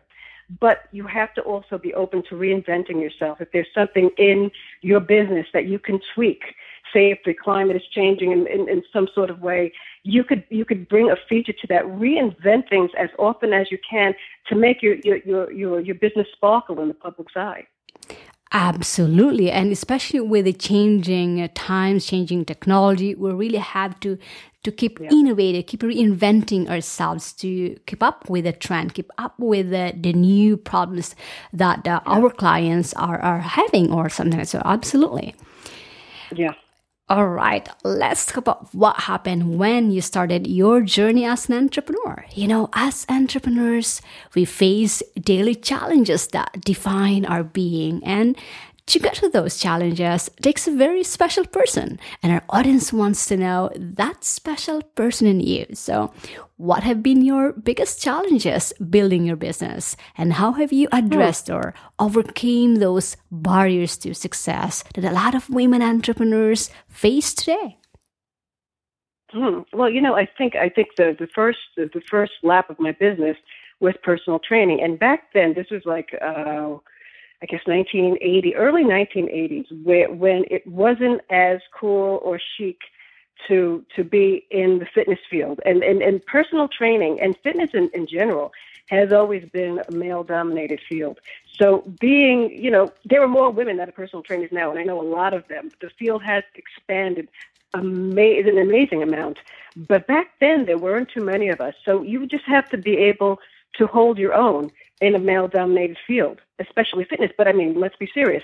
but 0.59 0.83
you 0.91 1.05
have 1.07 1.33
to 1.35 1.41
also 1.41 1.77
be 1.77 1.93
open 1.93 2.23
to 2.23 2.35
reinventing 2.35 3.01
yourself. 3.01 3.39
If 3.39 3.51
there's 3.51 3.67
something 3.73 4.09
in 4.17 4.51
your 4.81 4.99
business 4.99 5.47
that 5.53 5.65
you 5.65 5.79
can 5.79 5.99
tweak, 6.13 6.55
say 6.93 7.11
if 7.11 7.19
the 7.25 7.33
climate 7.33 7.75
is 7.75 7.81
changing 7.91 8.31
in, 8.31 8.47
in, 8.47 8.69
in 8.69 8.83
some 8.91 9.07
sort 9.13 9.29
of 9.29 9.41
way, 9.41 9.71
you 10.03 10.23
could 10.23 10.43
you 10.49 10.65
could 10.65 10.87
bring 10.89 11.09
a 11.11 11.15
feature 11.29 11.53
to 11.53 11.67
that, 11.67 11.83
reinvent 11.85 12.69
things 12.69 12.91
as 12.97 13.09
often 13.19 13.53
as 13.53 13.71
you 13.71 13.77
can 13.87 14.13
to 14.47 14.55
make 14.55 14.81
your 14.81 14.95
your 15.03 15.17
your 15.17 15.51
your, 15.51 15.79
your 15.79 15.95
business 15.95 16.27
sparkle 16.33 16.79
in 16.81 16.87
the 16.87 16.93
public's 16.93 17.35
eye. 17.35 17.65
Absolutely. 18.53 19.49
And 19.49 19.71
especially 19.71 20.19
with 20.19 20.43
the 20.43 20.51
changing 20.51 21.47
times, 21.49 22.05
changing 22.05 22.43
technology, 22.43 23.15
we 23.15 23.31
really 23.31 23.59
have 23.59 23.97
to 24.01 24.17
to 24.63 24.71
keep 24.71 24.99
yeah. 24.99 25.09
innovating, 25.09 25.63
keep 25.63 25.81
reinventing 25.81 26.69
ourselves 26.69 27.33
to 27.33 27.75
keep 27.87 28.03
up 28.03 28.29
with 28.29 28.43
the 28.43 28.51
trend, 28.51 28.93
keep 28.93 29.09
up 29.17 29.33
with 29.39 29.71
the, 29.71 29.91
the 29.99 30.13
new 30.13 30.55
problems 30.55 31.15
that 31.51 31.79
uh, 31.87 31.99
yeah. 32.05 32.11
our 32.13 32.29
clients 32.29 32.93
are, 32.93 33.19
are 33.21 33.39
having 33.39 33.91
or 33.91 34.07
something. 34.07 34.45
So 34.45 34.61
absolutely. 34.63 35.33
Yeah. 36.35 36.53
All 37.09 37.27
right, 37.27 37.67
let's 37.83 38.25
talk 38.25 38.37
about 38.37 38.73
what 38.73 39.01
happened 39.01 39.59
when 39.59 39.91
you 39.91 39.99
started 39.99 40.47
your 40.47 40.79
journey 40.79 41.25
as 41.25 41.49
an 41.49 41.55
entrepreneur. 41.55 42.23
You 42.33 42.47
know, 42.47 42.69
as 42.71 43.05
entrepreneurs, 43.09 44.01
we 44.33 44.45
face 44.45 45.03
daily 45.19 45.55
challenges 45.55 46.27
that 46.27 46.61
define 46.61 47.25
our 47.25 47.43
being 47.43 48.01
and 48.05 48.37
to 48.91 48.99
get 48.99 49.13
to 49.15 49.29
those 49.29 49.57
challenges 49.57 50.29
takes 50.41 50.67
a 50.67 50.71
very 50.71 51.03
special 51.03 51.45
person, 51.45 51.97
and 52.21 52.33
our 52.33 52.43
audience 52.49 52.91
wants 52.91 53.25
to 53.27 53.37
know 53.37 53.69
that 53.75 54.25
special 54.25 54.81
person 54.81 55.27
in 55.27 55.39
you. 55.39 55.65
So, 55.73 56.11
what 56.57 56.83
have 56.83 57.01
been 57.01 57.21
your 57.21 57.53
biggest 57.53 58.01
challenges 58.01 58.73
building 58.89 59.23
your 59.23 59.37
business, 59.37 59.95
and 60.17 60.33
how 60.33 60.51
have 60.53 60.73
you 60.73 60.89
addressed 60.91 61.49
or 61.49 61.73
overcame 61.99 62.75
those 62.75 63.15
barriers 63.31 63.95
to 63.99 64.13
success 64.13 64.83
that 64.95 65.05
a 65.05 65.11
lot 65.11 65.35
of 65.35 65.49
women 65.49 65.81
entrepreneurs 65.81 66.69
face 66.89 67.33
today? 67.33 67.77
Hmm. 69.31 69.61
Well, 69.71 69.89
you 69.89 70.01
know, 70.01 70.15
I 70.15 70.27
think 70.37 70.55
I 70.55 70.67
think 70.67 70.89
the 70.97 71.15
the 71.17 71.27
first 71.33 71.59
the, 71.77 71.89
the 71.93 72.01
first 72.11 72.33
lap 72.43 72.69
of 72.69 72.77
my 72.77 72.91
business 72.91 73.37
was 73.79 73.93
personal 74.03 74.39
training, 74.39 74.81
and 74.83 74.99
back 74.99 75.31
then 75.33 75.53
this 75.53 75.67
was 75.71 75.83
like. 75.85 76.09
Uh, 76.21 76.79
I 77.41 77.47
guess 77.47 77.61
1980, 77.65 78.55
early 78.55 78.83
1980s, 78.83 79.83
where, 79.83 80.11
when 80.11 80.45
it 80.51 80.65
wasn't 80.67 81.21
as 81.29 81.59
cool 81.73 82.19
or 82.23 82.39
chic 82.57 82.77
to 83.47 83.83
to 83.95 84.03
be 84.03 84.45
in 84.51 84.77
the 84.77 84.85
fitness 84.85 85.17
field 85.27 85.59
and, 85.65 85.81
and, 85.81 86.03
and 86.03 86.23
personal 86.27 86.67
training 86.67 87.19
and 87.19 87.35
fitness 87.41 87.71
in, 87.73 87.89
in 87.93 88.05
general 88.05 88.51
has 88.91 89.11
always 89.11 89.43
been 89.49 89.81
a 89.87 89.91
male 89.91 90.23
dominated 90.23 90.79
field. 90.87 91.19
So 91.59 91.83
being, 91.99 92.51
you 92.51 92.69
know, 92.69 92.91
there 93.05 93.23
are 93.23 93.27
more 93.27 93.49
women 93.49 93.77
that 93.77 93.87
are 93.87 93.93
personal 93.93 94.21
trainers 94.21 94.51
now, 94.51 94.69
and 94.69 94.77
I 94.77 94.83
know 94.83 94.99
a 94.99 95.03
lot 95.03 95.33
of 95.33 95.47
them. 95.47 95.71
The 95.79 95.89
field 95.89 96.21
has 96.23 96.43
expanded 96.55 97.29
ama- 97.73 98.21
an 98.21 98.57
amazing 98.57 99.01
amount. 99.01 99.39
But 99.75 100.07
back 100.07 100.31
then 100.41 100.65
there 100.65 100.77
weren't 100.77 101.09
too 101.09 101.23
many 101.23 101.47
of 101.47 101.61
us. 101.61 101.73
So 101.85 102.01
you 102.01 102.27
just 102.27 102.43
have 102.45 102.69
to 102.69 102.77
be 102.77 102.97
able 102.97 103.39
to 103.75 103.87
hold 103.87 104.17
your 104.17 104.33
own 104.33 104.71
in 105.01 105.15
a 105.15 105.19
male 105.19 105.47
dominated 105.47 105.97
field, 106.05 106.39
especially 106.59 107.05
fitness. 107.05 107.31
But 107.37 107.47
I 107.47 107.53
mean, 107.53 107.79
let's 107.79 107.95
be 107.95 108.09
serious. 108.13 108.43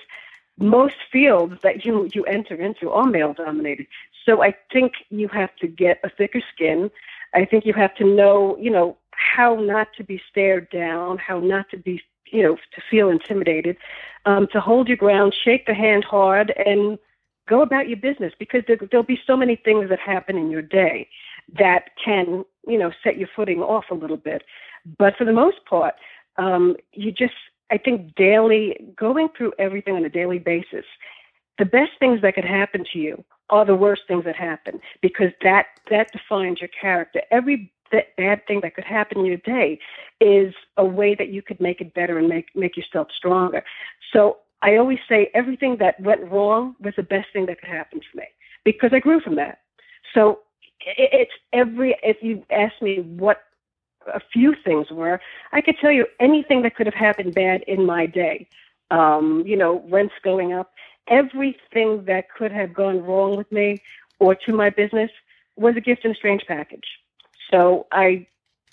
Most 0.60 0.96
fields 1.12 1.56
that 1.62 1.86
you, 1.86 2.10
you 2.14 2.24
enter 2.26 2.56
into 2.56 2.90
are 2.92 3.06
male 3.06 3.34
dominated. 3.34 3.88
So 4.26 4.44
I 4.44 4.56
think 4.74 4.94
you 5.10 5.28
have 5.30 5.56
to 5.58 5.68
get 5.68 6.00
a 6.04 6.10
thicker 6.10 6.42
skin. 6.54 6.90
I 7.34 7.46
think 7.46 7.66
you 7.66 7.74
have 7.74 7.96
to 7.96 8.04
know, 8.04 8.58
you 8.60 8.72
know, 8.72 8.98
how 9.12 9.56
not 9.56 9.88
to 9.98 10.04
be 10.04 10.22
stared 10.30 10.70
down, 10.70 11.18
how 11.18 11.40
not 11.40 11.70
to 11.70 11.78
be, 11.78 12.02
you 12.32 12.44
know, 12.44 12.56
to 12.56 12.82
feel 12.90 13.10
intimidated, 13.10 13.78
um, 14.26 14.48
to 14.52 14.60
hold 14.60 14.88
your 14.88 14.98
ground, 14.98 15.36
shake 15.44 15.66
the 15.66 15.74
hand 15.74 16.04
hard, 16.04 16.54
and 16.66 16.98
go 17.48 17.62
about 17.62 17.88
your 17.88 17.98
business 17.98 18.34
because 18.38 18.64
there, 18.68 18.78
there'll 18.92 19.06
be 19.06 19.20
so 19.26 19.38
many 19.38 19.56
things 19.56 19.90
that 19.90 20.00
happen 20.00 20.38
in 20.38 20.52
your 20.52 20.62
day 20.62 21.08
that 21.58 21.90
can, 22.04 22.44
you 22.68 22.78
know, 22.78 22.92
set 23.04 23.18
your 23.18 23.30
footing 23.36 23.60
off 23.62 23.86
a 23.90 23.96
little 23.96 24.18
bit. 24.18 24.44
But 24.98 25.16
for 25.18 25.26
the 25.26 25.34
most 25.34 25.58
part, 25.70 25.96
um, 26.38 26.76
you 26.94 27.12
just, 27.12 27.34
I 27.72 27.78
think, 27.78 28.16
daily, 28.16 28.78
going 28.96 29.30
through 29.36 29.54
everything 29.60 29.96
on 29.96 30.06
a 30.06 30.10
daily 30.10 30.40
basis, 30.40 30.86
the 31.58 31.66
best 31.66 31.92
things 32.00 32.22
that 32.22 32.36
could 32.36 32.46
happen 32.46 32.86
to 32.94 33.00
you 33.00 33.24
are 33.50 33.66
the 33.66 33.76
worst 33.76 34.04
things 34.08 34.26
that 34.26 34.36
happen 34.36 34.80
because 35.02 35.32
that 35.42 35.68
that 35.90 36.12
defines 36.12 36.60
your 36.60 36.70
character. 36.80 37.22
Every 37.32 37.72
bad 38.18 38.46
thing 38.48 38.60
that 38.62 38.76
could 38.76 38.84
happen 38.84 39.20
in 39.20 39.26
your 39.26 39.38
day 39.38 39.80
is 40.20 40.54
a 40.76 40.86
way 40.86 41.16
that 41.16 41.30
you 41.30 41.42
could 41.42 41.60
make 41.60 41.82
it 41.82 41.94
better 41.94 42.18
and 42.18 42.28
make 42.28 42.48
make 42.56 42.78
yourself 42.78 43.08
stronger. 43.16 43.64
So 44.14 44.38
I 44.62 44.76
always 44.76 45.00
say 45.08 45.30
everything 45.34 45.78
that 45.80 46.00
went 46.00 46.30
wrong 46.30 46.76
was 46.80 46.94
the 46.98 47.04
best 47.04 47.28
thing 47.32 47.46
that 47.46 47.60
could 47.60 47.70
happen 47.70 48.00
to 48.00 48.18
me 48.18 48.26
because 48.66 48.92
I 48.94 49.00
grew 49.00 49.20
from 49.22 49.36
that. 49.36 49.60
So 50.14 50.40
it's 50.86 51.32
every 51.54 51.96
if 52.04 52.18
you 52.22 52.44
ask 52.52 52.74
me 52.82 53.00
what 53.00 53.44
a 54.14 54.20
few 54.20 54.56
things 54.64 54.90
were, 54.92 55.20
I 55.52 55.62
could 55.62 55.78
tell 55.80 55.92
you 55.92 56.06
anything 56.20 56.62
that 56.64 56.76
could 56.76 56.86
have 56.86 56.96
happened 56.96 57.34
bad 57.34 57.64
in 57.68 57.86
my 57.86 58.06
day. 58.06 58.48
Um, 58.90 59.44
you 59.46 59.58
know, 59.58 59.84
rents 59.90 60.14
going 60.24 60.54
up, 60.54 60.74
everything 61.08 62.06
that 62.06 62.32
could 62.32 62.52
have 62.52 62.74
gone 62.74 63.04
wrong 63.04 63.36
with 63.36 63.52
me 63.52 63.82
or 64.20 64.36
to 64.36 64.54
my 64.54 64.70
business 64.70 65.12
was 65.56 65.76
a 65.76 65.82
gift 65.82 66.06
in 66.06 66.12
a 66.12 66.16
strange 66.16 66.44
package. 66.48 66.86
So 67.52 67.88
I, 67.92 68.28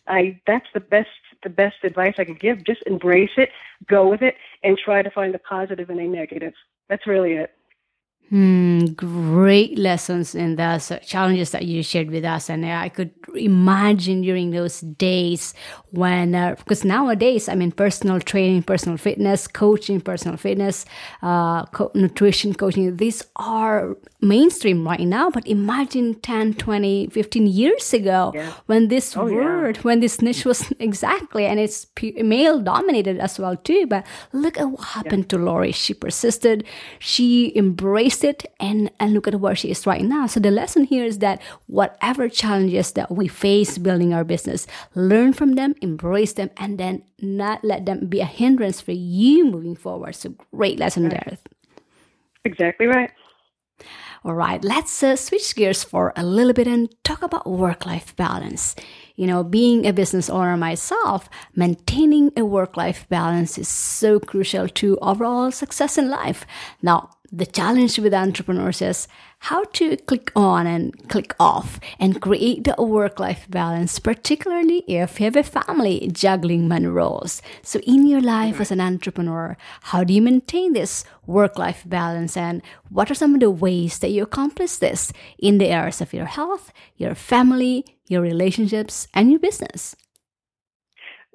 I 0.06 0.40
that's 0.46 0.66
the 0.74 0.80
best 0.80 1.08
the 1.42 1.50
best 1.50 1.76
advice 1.82 2.14
I 2.18 2.24
could 2.24 2.40
give. 2.40 2.64
Just 2.64 2.82
embrace 2.86 3.30
it, 3.36 3.50
go 3.86 4.08
with 4.08 4.22
it, 4.22 4.36
and 4.62 4.78
try 4.78 5.02
to 5.02 5.10
find 5.10 5.32
the 5.32 5.38
positive 5.38 5.90
in 5.90 5.98
a 5.98 6.06
negative. 6.06 6.54
That's 6.88 7.06
really 7.06 7.34
it. 7.34 7.52
Hmm, 8.30 8.86
great 8.96 9.78
lessons 9.78 10.34
in 10.34 10.56
those 10.56 10.90
challenges 11.06 11.50
that 11.50 11.66
you 11.66 11.82
shared 11.82 12.10
with 12.10 12.24
us. 12.24 12.48
And 12.48 12.64
I 12.64 12.88
could 12.88 13.10
imagine 13.36 14.22
during 14.22 14.50
those 14.50 14.80
days 14.80 15.52
when, 15.90 16.34
uh, 16.34 16.54
because 16.56 16.84
nowadays, 16.84 17.50
I 17.50 17.54
mean, 17.54 17.70
personal 17.70 18.20
training, 18.20 18.62
personal 18.62 18.96
fitness, 18.96 19.46
coaching, 19.46 20.00
personal 20.00 20.38
fitness, 20.38 20.86
uh, 21.22 21.66
co- 21.66 21.90
nutrition 21.94 22.54
coaching, 22.54 22.96
these 22.96 23.22
are 23.36 23.94
mainstream 24.22 24.88
right 24.88 25.00
now. 25.00 25.28
But 25.28 25.46
imagine 25.46 26.14
10, 26.14 26.54
20, 26.54 27.08
15 27.08 27.46
years 27.46 27.92
ago 27.92 28.32
yeah. 28.34 28.52
when 28.66 28.88
this 28.88 29.16
oh, 29.16 29.26
word, 29.26 29.76
yeah. 29.76 29.82
when 29.82 30.00
this 30.00 30.22
niche 30.22 30.46
was 30.46 30.72
exactly, 30.80 31.44
and 31.44 31.60
it's 31.60 31.86
male 32.16 32.58
dominated 32.58 33.18
as 33.18 33.38
well, 33.38 33.54
too. 33.56 33.86
But 33.86 34.06
look 34.32 34.58
at 34.58 34.64
what 34.64 34.82
happened 34.82 35.24
yeah. 35.24 35.36
to 35.36 35.38
Lori. 35.38 35.72
She 35.72 35.92
persisted, 35.92 36.64
she 36.98 37.52
embraced 37.54 38.13
it 38.22 38.44
and, 38.60 38.90
and 39.00 39.14
look 39.14 39.26
at 39.26 39.40
where 39.40 39.56
she 39.56 39.70
is 39.70 39.86
right 39.86 40.04
now. 40.04 40.26
So 40.26 40.38
the 40.38 40.50
lesson 40.50 40.84
here 40.84 41.04
is 41.04 41.18
that 41.18 41.40
whatever 41.66 42.28
challenges 42.28 42.92
that 42.92 43.10
we 43.10 43.26
face 43.26 43.78
building 43.78 44.12
our 44.12 44.24
business, 44.24 44.66
learn 44.94 45.32
from 45.32 45.54
them, 45.54 45.74
embrace 45.80 46.34
them, 46.34 46.50
and 46.58 46.78
then 46.78 47.02
not 47.20 47.64
let 47.64 47.86
them 47.86 48.06
be 48.06 48.20
a 48.20 48.26
hindrance 48.26 48.80
for 48.80 48.92
you 48.92 49.46
moving 49.46 49.74
forward. 49.74 50.14
So 50.14 50.34
great 50.52 50.78
lesson 50.78 51.04
right. 51.04 51.12
there. 51.12 51.38
Exactly 52.44 52.86
right. 52.86 53.10
All 54.26 54.32
right, 54.34 54.64
let's 54.64 55.02
uh, 55.02 55.16
switch 55.16 55.54
gears 55.54 55.84
for 55.84 56.14
a 56.16 56.24
little 56.24 56.54
bit 56.54 56.66
and 56.66 56.88
talk 57.04 57.20
about 57.20 57.46
work 57.46 57.84
life 57.84 58.16
balance. 58.16 58.74
You 59.16 59.26
know, 59.26 59.44
being 59.44 59.86
a 59.86 59.92
business 59.92 60.30
owner 60.30 60.56
myself, 60.56 61.28
maintaining 61.54 62.32
a 62.34 62.42
work 62.42 62.74
life 62.78 63.06
balance 63.10 63.58
is 63.58 63.68
so 63.68 64.18
crucial 64.18 64.66
to 64.66 64.96
overall 65.02 65.50
success 65.50 65.98
in 65.98 66.08
life. 66.08 66.46
Now, 66.80 67.10
the 67.36 67.46
challenge 67.46 67.98
with 67.98 68.14
entrepreneurs 68.14 68.80
is 68.80 69.08
how 69.40 69.64
to 69.64 69.96
click 69.96 70.30
on 70.36 70.66
and 70.66 71.08
click 71.08 71.34
off 71.40 71.80
and 71.98 72.20
create 72.20 72.68
a 72.78 72.84
work 72.84 73.18
life 73.18 73.46
balance, 73.50 73.98
particularly 73.98 74.84
if 74.86 75.18
you 75.18 75.24
have 75.24 75.36
a 75.36 75.42
family 75.42 76.08
juggling 76.12 76.68
many 76.68 76.86
roles. 76.86 77.42
So, 77.62 77.80
in 77.80 78.06
your 78.06 78.20
life 78.20 78.60
as 78.60 78.70
an 78.70 78.80
entrepreneur, 78.80 79.56
how 79.82 80.04
do 80.04 80.14
you 80.14 80.22
maintain 80.22 80.72
this 80.72 81.04
work 81.26 81.58
life 81.58 81.82
balance 81.84 82.36
and 82.36 82.62
what 82.88 83.10
are 83.10 83.14
some 83.14 83.34
of 83.34 83.40
the 83.40 83.50
ways 83.50 83.98
that 83.98 84.10
you 84.10 84.22
accomplish 84.22 84.76
this 84.76 85.12
in 85.38 85.58
the 85.58 85.68
areas 85.68 86.00
of 86.00 86.12
your 86.12 86.26
health, 86.26 86.72
your 86.96 87.14
family, 87.14 87.84
your 88.06 88.22
relationships, 88.22 89.08
and 89.12 89.30
your 89.30 89.40
business? 89.40 89.96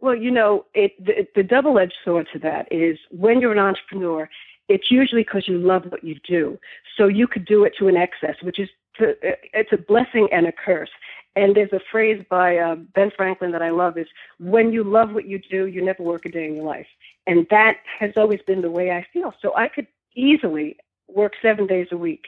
Well, 0.01 0.15
you 0.15 0.31
know, 0.31 0.65
it, 0.73 0.93
the, 0.97 1.27
the 1.35 1.43
double 1.43 1.77
edged 1.77 1.95
sword 2.05 2.27
to 2.31 2.39
that 2.39 2.71
is 2.71 2.97
when 3.11 3.41
you're 3.41 3.51
an 3.51 3.59
entrepreneur, 3.59 4.29
it's 4.69 4.89
usually 4.89 5.23
because 5.23 5.47
you 5.47 5.57
love 5.57 5.85
what 5.91 6.03
you 6.03 6.15
do. 6.25 6.57
So 6.95 7.07
you 7.07 7.27
could 7.27 7.45
do 7.45 7.65
it 7.65 7.73
to 7.79 7.87
an 7.87 7.97
excess, 7.97 8.35
which 8.41 8.59
is 8.59 8.69
to, 8.97 9.15
it's 9.53 9.73
a 9.73 9.77
blessing 9.77 10.29
and 10.31 10.45
a 10.47 10.51
curse. 10.51 10.91
And 11.35 11.55
there's 11.55 11.73
a 11.73 11.79
phrase 11.91 12.23
by 12.29 12.57
uh, 12.57 12.75
Ben 12.75 13.11
Franklin 13.15 13.51
that 13.51 13.61
I 13.61 13.69
love 13.69 13.97
is 13.97 14.07
when 14.39 14.71
you 14.71 14.83
love 14.83 15.13
what 15.13 15.25
you 15.25 15.39
do, 15.39 15.67
you 15.67 15.81
never 15.83 16.03
work 16.03 16.25
a 16.25 16.29
day 16.29 16.45
in 16.47 16.55
your 16.55 16.65
life. 16.65 16.87
And 17.27 17.47
that 17.49 17.77
has 17.99 18.11
always 18.15 18.41
been 18.45 18.61
the 18.61 18.71
way 18.71 18.91
I 18.91 19.05
feel. 19.11 19.33
So 19.41 19.55
I 19.55 19.67
could 19.67 19.87
easily 20.15 20.77
work 21.07 21.33
seven 21.41 21.65
days 21.65 21.87
a 21.91 21.97
week 21.97 22.25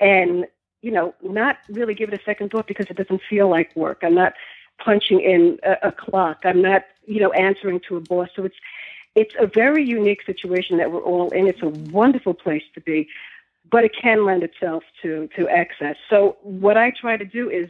and, 0.00 0.46
you 0.80 0.90
know, 0.90 1.14
not 1.22 1.58
really 1.68 1.94
give 1.94 2.10
it 2.10 2.20
a 2.20 2.24
second 2.24 2.50
thought 2.50 2.66
because 2.66 2.86
it 2.88 2.96
doesn't 2.96 3.22
feel 3.28 3.48
like 3.48 3.74
work. 3.74 4.00
I'm 4.02 4.14
not 4.14 4.34
punching 4.82 5.20
in 5.20 5.58
a, 5.64 5.88
a 5.88 5.92
clock. 5.92 6.40
I'm 6.44 6.62
not, 6.62 6.82
you 7.06 7.20
know, 7.20 7.32
answering 7.32 7.80
to 7.88 7.96
a 7.96 8.00
boss. 8.00 8.28
So 8.34 8.44
it's, 8.44 8.56
it's 9.14 9.34
a 9.38 9.46
very 9.46 9.84
unique 9.84 10.22
situation 10.24 10.78
that 10.78 10.90
we're 10.90 11.02
all 11.02 11.30
in. 11.30 11.46
It's 11.46 11.62
a 11.62 11.68
wonderful 11.68 12.34
place 12.34 12.62
to 12.74 12.80
be, 12.80 13.08
but 13.70 13.84
it 13.84 13.92
can 14.00 14.24
lend 14.24 14.42
itself 14.42 14.84
to, 15.02 15.28
to 15.36 15.48
excess. 15.48 15.96
So 16.08 16.36
what 16.42 16.76
I 16.76 16.90
try 16.90 17.16
to 17.16 17.24
do 17.24 17.50
is 17.50 17.68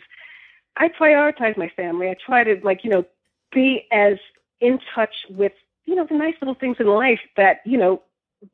I 0.77 0.89
prioritize 0.89 1.57
my 1.57 1.69
family. 1.69 2.09
I 2.09 2.17
try 2.25 2.45
to 2.45 2.61
like, 2.63 2.85
you 2.85 2.91
know, 2.91 3.05
be 3.53 3.87
as 3.93 4.19
in 4.61 4.79
touch 4.95 5.27
with, 5.31 5.53
you 5.85 5.95
know, 5.95 6.07
the 6.07 6.15
nice 6.15 6.35
little 6.41 6.55
things 6.55 6.77
in 6.79 6.87
life 6.87 7.21
that, 7.37 7.61
you 7.65 7.77
know, 7.77 8.03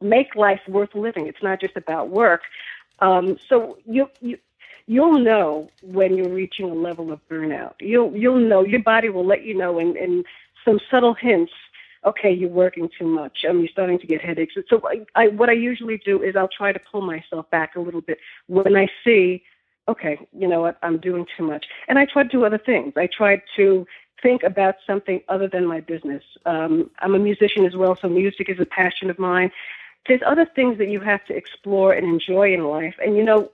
make 0.00 0.34
life 0.34 0.60
worth 0.68 0.94
living. 0.94 1.26
It's 1.26 1.42
not 1.42 1.60
just 1.60 1.76
about 1.76 2.08
work. 2.10 2.42
Um, 3.00 3.38
so 3.48 3.78
you 3.86 4.10
you 4.20 4.38
you'll 4.86 5.18
know 5.18 5.70
when 5.82 6.16
you're 6.16 6.28
reaching 6.28 6.70
a 6.70 6.74
level 6.74 7.12
of 7.12 7.20
burnout. 7.28 7.74
You'll 7.80 8.14
you'll 8.16 8.40
know 8.40 8.64
your 8.64 8.82
body 8.82 9.08
will 9.08 9.24
let 9.26 9.44
you 9.44 9.54
know 9.54 9.78
in, 9.78 9.96
in 9.96 10.24
some 10.64 10.80
subtle 10.90 11.14
hints. 11.14 11.52
Okay, 12.04 12.32
you're 12.32 12.48
working 12.48 12.88
too 12.98 13.06
much. 13.06 13.44
Um, 13.48 13.60
you're 13.60 13.68
starting 13.68 13.98
to 13.98 14.06
get 14.06 14.20
headaches. 14.20 14.54
So 14.68 14.80
I, 14.84 15.04
I, 15.14 15.28
what 15.28 15.48
I 15.48 15.52
usually 15.52 15.98
do 15.98 16.22
is 16.22 16.36
I'll 16.36 16.48
try 16.48 16.72
to 16.72 16.78
pull 16.78 17.00
myself 17.00 17.50
back 17.50 17.76
a 17.76 17.80
little 17.80 18.00
bit 18.00 18.18
when 18.46 18.76
I 18.76 18.88
see, 19.04 19.42
okay, 19.88 20.18
you 20.32 20.46
know 20.46 20.60
what, 20.60 20.78
I'm 20.82 20.98
doing 20.98 21.26
too 21.36 21.44
much, 21.44 21.66
and 21.88 21.98
I 21.98 22.04
try 22.04 22.22
to 22.22 22.28
do 22.28 22.44
other 22.44 22.58
things. 22.58 22.92
I 22.96 23.08
try 23.08 23.42
to 23.56 23.86
think 24.22 24.42
about 24.42 24.76
something 24.86 25.22
other 25.28 25.48
than 25.48 25.66
my 25.66 25.80
business. 25.80 26.24
Um, 26.46 26.90
I'm 27.00 27.14
a 27.14 27.18
musician 27.18 27.64
as 27.64 27.76
well, 27.76 27.96
so 27.96 28.08
music 28.08 28.48
is 28.48 28.60
a 28.60 28.66
passion 28.66 29.10
of 29.10 29.18
mine. 29.18 29.50
There's 30.06 30.22
other 30.26 30.46
things 30.46 30.78
that 30.78 30.88
you 30.88 31.00
have 31.00 31.24
to 31.26 31.36
explore 31.36 31.92
and 31.92 32.06
enjoy 32.06 32.54
in 32.54 32.64
life, 32.64 32.96
and 33.04 33.16
you 33.16 33.24
know, 33.24 33.50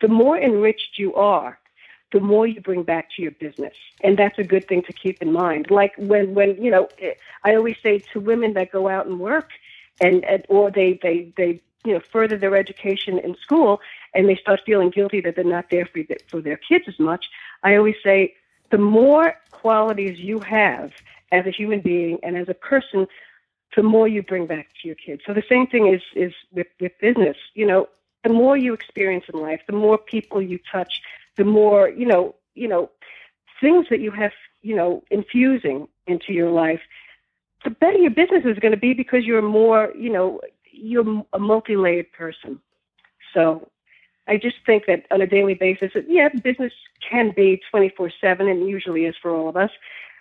the 0.00 0.08
more 0.08 0.38
enriched 0.38 0.98
you 0.98 1.14
are, 1.14 1.59
the 2.12 2.20
more 2.20 2.46
you 2.46 2.60
bring 2.60 2.82
back 2.82 3.08
to 3.16 3.22
your 3.22 3.30
business. 3.32 3.74
And 4.02 4.18
that's 4.18 4.38
a 4.38 4.44
good 4.44 4.66
thing 4.66 4.82
to 4.82 4.92
keep 4.92 5.22
in 5.22 5.32
mind. 5.32 5.70
Like 5.70 5.92
when, 5.96 6.34
when, 6.34 6.60
you 6.62 6.70
know, 6.70 6.88
I 7.44 7.54
always 7.54 7.76
say 7.82 8.00
to 8.12 8.20
women 8.20 8.54
that 8.54 8.72
go 8.72 8.88
out 8.88 9.06
and 9.06 9.20
work 9.20 9.50
and, 10.00 10.24
and 10.24 10.44
or 10.48 10.70
they, 10.70 10.98
they, 11.02 11.32
they, 11.36 11.60
you 11.84 11.94
know, 11.94 12.00
further 12.12 12.36
their 12.36 12.56
education 12.56 13.18
in 13.18 13.36
school 13.36 13.80
and 14.14 14.28
they 14.28 14.36
start 14.36 14.60
feeling 14.66 14.90
guilty 14.90 15.20
that 15.20 15.36
they're 15.36 15.44
not 15.44 15.70
there 15.70 15.86
for, 15.86 16.02
for 16.26 16.40
their 16.40 16.56
kids 16.56 16.84
as 16.88 16.98
much. 16.98 17.26
I 17.62 17.76
always 17.76 17.96
say 18.02 18.34
the 18.70 18.78
more 18.78 19.36
qualities 19.50 20.18
you 20.18 20.40
have 20.40 20.92
as 21.32 21.46
a 21.46 21.50
human 21.50 21.80
being 21.80 22.18
and 22.22 22.36
as 22.36 22.48
a 22.48 22.54
person, 22.54 23.06
the 23.76 23.82
more 23.82 24.08
you 24.08 24.22
bring 24.22 24.46
back 24.46 24.68
to 24.82 24.88
your 24.88 24.96
kids. 24.96 25.22
So 25.26 25.32
the 25.32 25.44
same 25.48 25.66
thing 25.68 25.86
is, 25.86 26.02
is 26.16 26.34
with, 26.52 26.66
with 26.80 26.92
business. 27.00 27.36
You 27.54 27.66
know, 27.66 27.88
the 28.24 28.32
more 28.32 28.56
you 28.56 28.74
experience 28.74 29.24
in 29.32 29.40
life, 29.40 29.60
the 29.66 29.76
more 29.76 29.96
people 29.96 30.42
you 30.42 30.58
touch, 30.70 31.00
the 31.40 31.44
more, 31.46 31.88
you 31.88 32.04
know, 32.04 32.34
you 32.54 32.68
know, 32.68 32.90
things 33.62 33.86
that 33.88 34.00
you 34.00 34.10
have, 34.10 34.32
you 34.60 34.76
know, 34.76 35.02
infusing 35.10 35.88
into 36.06 36.34
your 36.34 36.50
life, 36.50 36.82
the 37.64 37.70
better 37.70 37.96
your 37.96 38.10
business 38.10 38.44
is 38.44 38.58
going 38.58 38.72
to 38.72 38.84
be 38.88 38.92
because 38.92 39.24
you're 39.24 39.40
more, 39.40 39.90
you 39.98 40.12
know, 40.12 40.38
you're 40.70 41.24
a 41.32 41.38
multi-layered 41.38 42.12
person. 42.12 42.60
So 43.32 43.70
I 44.28 44.36
just 44.36 44.56
think 44.66 44.84
that 44.86 45.06
on 45.10 45.22
a 45.22 45.26
daily 45.26 45.54
basis, 45.54 45.92
yeah, 46.06 46.28
business 46.28 46.74
can 47.08 47.32
be 47.34 47.62
24/7 47.72 48.12
and 48.50 48.68
usually 48.68 49.06
is 49.06 49.16
for 49.22 49.30
all 49.30 49.48
of 49.48 49.56
us. 49.56 49.70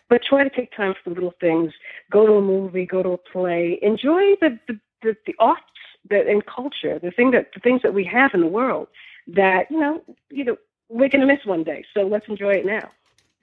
But 0.07 0.23
try 0.23 0.45
to 0.45 0.49
take 0.49 0.71
time 0.71 0.95
for 1.03 1.09
little 1.09 1.35
things. 1.41 1.73
Go 2.09 2.25
to 2.25 2.33
a 2.35 2.41
movie, 2.41 2.85
go 2.85 3.03
to 3.03 3.09
a 3.09 3.17
play, 3.17 3.77
enjoy 3.81 4.35
the 4.39 4.57
the, 4.67 4.79
the, 5.01 5.17
the 5.27 5.35
arts 5.37 5.83
that 6.09 6.27
and 6.27 6.45
culture, 6.45 6.97
the 6.97 7.11
thing 7.11 7.31
that 7.31 7.51
the 7.53 7.59
things 7.59 7.81
that 7.81 7.93
we 7.93 8.05
have 8.05 8.33
in 8.33 8.39
the 8.39 8.53
world 8.59 8.87
that 9.35 9.69
you 9.69 9.79
know 9.79 10.01
you 10.29 10.43
know 10.43 10.57
we're 10.89 11.09
going 11.09 11.21
to 11.21 11.27
miss 11.27 11.45
one 11.45 11.63
day. 11.63 11.85
So 11.93 12.01
let's 12.01 12.27
enjoy 12.27 12.53
it 12.53 12.65
now. 12.65 12.89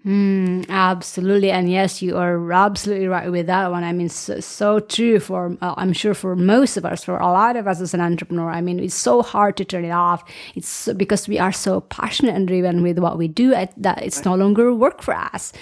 Mm, 0.04 0.68
absolutely, 0.68 1.50
and 1.50 1.68
yes, 1.68 2.00
you 2.00 2.16
are 2.16 2.52
absolutely 2.52 3.08
right 3.08 3.28
with 3.28 3.48
that 3.48 3.72
one. 3.72 3.82
I 3.82 3.92
mean, 3.92 4.08
so, 4.08 4.38
so 4.38 4.78
true 4.78 5.18
for 5.18 5.56
uh, 5.60 5.74
I'm 5.76 5.92
sure 5.92 6.14
for 6.14 6.36
most 6.36 6.76
of 6.76 6.84
us, 6.84 7.02
for 7.02 7.18
a 7.18 7.26
lot 7.26 7.56
of 7.56 7.66
us 7.66 7.80
as 7.80 7.92
an 7.92 8.00
entrepreneur. 8.00 8.48
I 8.48 8.60
mean, 8.60 8.78
it's 8.78 8.94
so 8.94 9.20
hard 9.20 9.56
to 9.56 9.64
turn 9.64 9.84
it 9.84 9.90
off. 9.90 10.22
It's 10.54 10.68
so, 10.68 10.94
because 10.94 11.26
we 11.26 11.40
are 11.40 11.50
so 11.50 11.80
passionate 11.80 12.36
and 12.36 12.46
driven 12.46 12.84
with 12.84 13.00
what 13.00 13.18
we 13.18 13.26
do 13.26 13.50
that 13.50 14.00
it's 14.00 14.24
no 14.24 14.36
longer 14.36 14.72
work 14.72 15.02
for 15.02 15.14
us. 15.14 15.52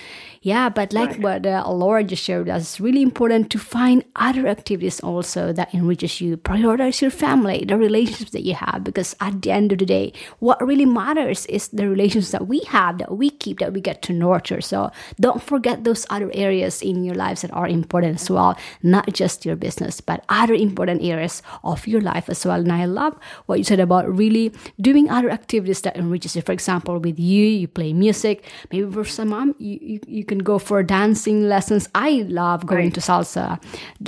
Yeah, 0.45 0.69
but 0.69 0.93
like 0.93 1.09
right. 1.09 1.21
what 1.21 1.47
uh, 1.47 1.65
Laura 1.67 2.05
just 2.05 2.23
shared 2.23 2.51
us, 2.51 2.61
it's 2.61 2.79
really 2.79 3.01
important 3.01 3.49
to 3.53 3.59
find 3.59 4.05
other 4.15 4.47
activities 4.47 5.01
also 5.01 5.55
that 5.55 5.73
enriches 5.73 6.21
you. 6.21 6.37
Prioritize 6.37 7.01
your 7.01 7.11
family, 7.11 7.65
the 7.67 7.79
relationships 7.79 8.33
that 8.33 8.43
you 8.43 8.53
have, 8.53 8.85
because 8.85 9.17
at 9.23 9.41
the 9.41 9.51
end 9.51 9.73
of 9.73 9.79
the 9.79 9.87
day, 9.87 10.13
what 10.41 10.61
really 10.61 10.85
matters 10.85 11.47
is 11.47 11.69
the 11.69 11.89
relationships 11.89 12.33
that 12.33 12.47
we 12.47 12.61
have, 12.69 12.99
that 12.99 13.17
we 13.17 13.31
keep, 13.31 13.59
that 13.61 13.73
we 13.73 13.81
get 13.81 14.03
to 14.03 14.13
nurture. 14.13 14.61
So 14.61 14.93
don't 15.19 15.43
forget 15.43 15.85
those 15.85 16.05
other 16.11 16.31
areas 16.35 16.83
in 16.83 17.05
your 17.05 17.15
lives 17.15 17.41
that 17.41 17.51
are 17.55 17.67
important 17.67 18.21
as 18.21 18.29
well, 18.29 18.55
not 18.83 19.11
just 19.15 19.47
your 19.47 19.57
business, 19.57 20.03
but 20.03 20.27
other 20.29 20.53
important 20.53 21.01
areas 21.03 21.41
of 21.65 21.87
your 21.87 22.03
life 22.03 22.29
as 22.29 22.45
well. 22.45 22.61
And 22.61 22.71
I 22.71 22.85
love 22.85 23.19
what 23.47 23.57
you 23.57 23.65
said 23.65 23.81
about 23.81 24.15
really 24.15 24.53
doing 24.79 25.09
other 25.09 25.31
activities 25.31 25.81
that 25.89 25.97
enriches 25.97 26.37
you. 26.37 26.43
For 26.43 26.53
example, 26.53 26.99
with 26.99 27.19
you, 27.19 27.47
you 27.47 27.67
play 27.67 27.95
music. 27.95 28.45
Maybe 28.71 28.93
for 28.93 29.07
some 29.07 29.29
mom, 29.29 29.55
you, 29.59 29.79
you, 29.81 30.01
you 30.07 30.25
can 30.27 30.34
can 30.35 30.45
go 30.45 30.59
for 30.59 30.83
dancing 30.83 31.49
lessons. 31.49 31.89
I 31.95 32.25
love 32.29 32.67
going 32.67 32.87
right. 32.87 32.95
to 32.95 33.01
salsa 33.01 33.63